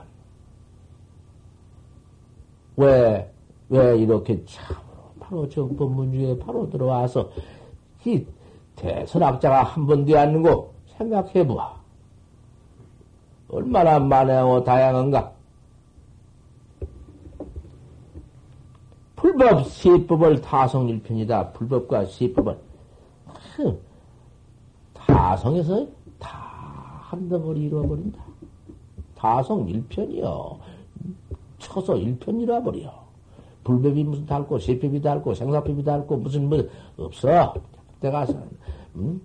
왜, 2.76 3.32
왜 3.68 3.98
이렇게 3.98 4.44
참으로 4.44 4.84
바로 5.18 5.48
정법문 5.48 6.12
중에 6.12 6.38
바로 6.38 6.68
들어와서 6.68 7.30
이 8.04 8.24
대선학자가 8.76 9.64
한 9.64 9.86
번도 9.86 10.16
않는고 10.16 10.74
생각해 10.96 11.46
보아. 11.46 11.74
얼마나 13.48 13.98
만하고 13.98 14.62
다양한가? 14.64 15.32
불법 19.16 19.66
세법을 19.66 20.42
타성일편이다. 20.42 21.52
불법과 21.52 22.04
세법을 22.04 22.58
타성에서 24.94 25.86
다 26.18 26.56
한 27.06 27.28
덩어리 27.28 27.64
이루어버린다. 27.64 28.20
타성 29.14 29.68
일편이요. 29.68 30.58
쳐서 31.58 31.96
일편 31.96 32.40
이루어버려. 32.40 32.92
불법이 33.62 34.04
무슨 34.04 34.26
달고, 34.26 34.58
세법이 34.58 35.00
달고, 35.00 35.34
생사법이 35.34 35.84
달고, 35.84 36.16
무슨 36.18 36.48
뭐, 36.48 36.62
없어. 36.98 37.54
내가서, 38.00 38.34
음? 38.96 39.20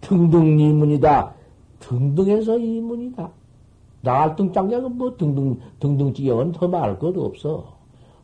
등등 0.00 0.58
이문이다. 0.58 1.34
등등해서 1.80 2.58
이문이다. 2.58 3.30
나갈등 4.02 4.52
짱장은 4.52 4.96
뭐 4.96 5.16
등등, 5.16 5.58
등등지경은 5.80 6.52
더 6.52 6.68
말할 6.68 6.98
것도 6.98 7.24
없어. 7.24 7.76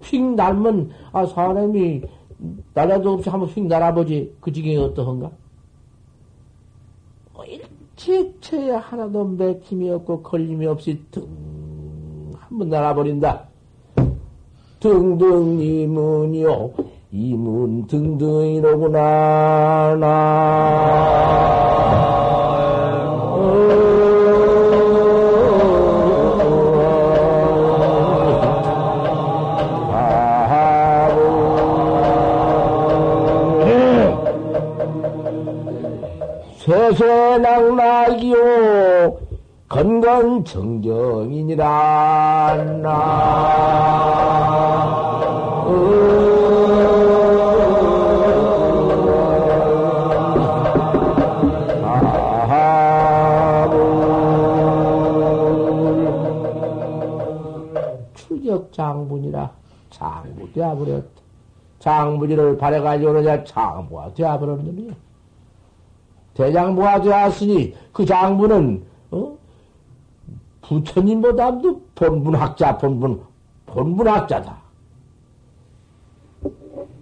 휙 0.03 0.23
날면, 0.23 0.91
아, 1.13 1.27
사람이 1.27 2.03
나라도 2.73 3.13
없이 3.13 3.29
한번 3.29 3.49
휙 3.49 3.67
날아보지. 3.67 4.37
그 4.41 4.53
지경이 4.53 4.77
어떠한가? 4.77 5.31
뭐 7.33 7.45
일체체에 7.45 8.73
하나도 8.73 9.25
맥힘이 9.25 9.91
없고 9.91 10.23
걸림이 10.23 10.67
없이 10.67 11.01
등, 11.11 11.27
한번 12.39 12.69
날아버린다. 12.69 13.49
등등 14.81 15.61
이문이요. 15.61 16.73
이문 17.11 17.87
등등이로구나, 17.87 19.97
나. 20.01 21.34
세세낙낙이요 36.95 38.37
건건정정이니라 39.69 41.65
나 42.83 43.75
출격 58.15 58.73
장분이라 58.73 59.51
장부 59.91 60.53
되어버렸다. 60.53 61.09
장부지를 61.81 62.57
바래가지고 62.57 63.13
그러냐 63.13 63.43
장부가 63.45 64.15
되어버렸는 64.15 64.65
놈이야. 64.65 64.95
대장부가 66.35 67.01
되었으니 67.01 67.75
그 67.93 68.05
장부는 68.05 68.85
어? 69.13 69.37
부처님보다도 70.63 71.81
본분학자, 71.95 72.79
본분, 72.79 73.23
본분학자다. 73.67 74.65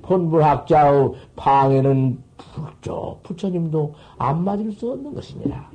본분학자의 0.03 1.13
방에는 1.37 2.23
부처, 2.37 3.19
부처님도 3.23 3.95
안 4.19 4.45
맞을 4.45 4.73
수 4.73 4.93
없는 4.93 5.15
것이니라. 5.15 5.72